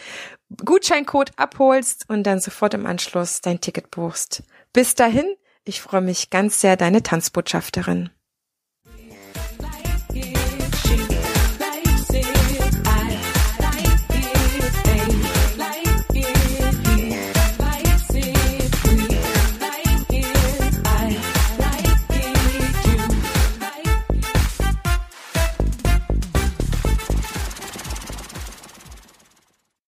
Gutscheincode 0.63 1.31
abholst 1.37 2.09
und 2.09 2.23
dann 2.23 2.39
sofort 2.39 2.73
im 2.73 2.85
Anschluss 2.85 3.41
dein 3.41 3.61
Ticket 3.61 3.91
buchst. 3.91 4.43
Bis 4.71 4.95
dahin, 4.95 5.25
ich 5.65 5.81
freue 5.81 6.01
mich 6.01 6.29
ganz 6.29 6.59
sehr, 6.61 6.77
deine 6.77 7.03
Tanzbotschafterin. 7.03 8.09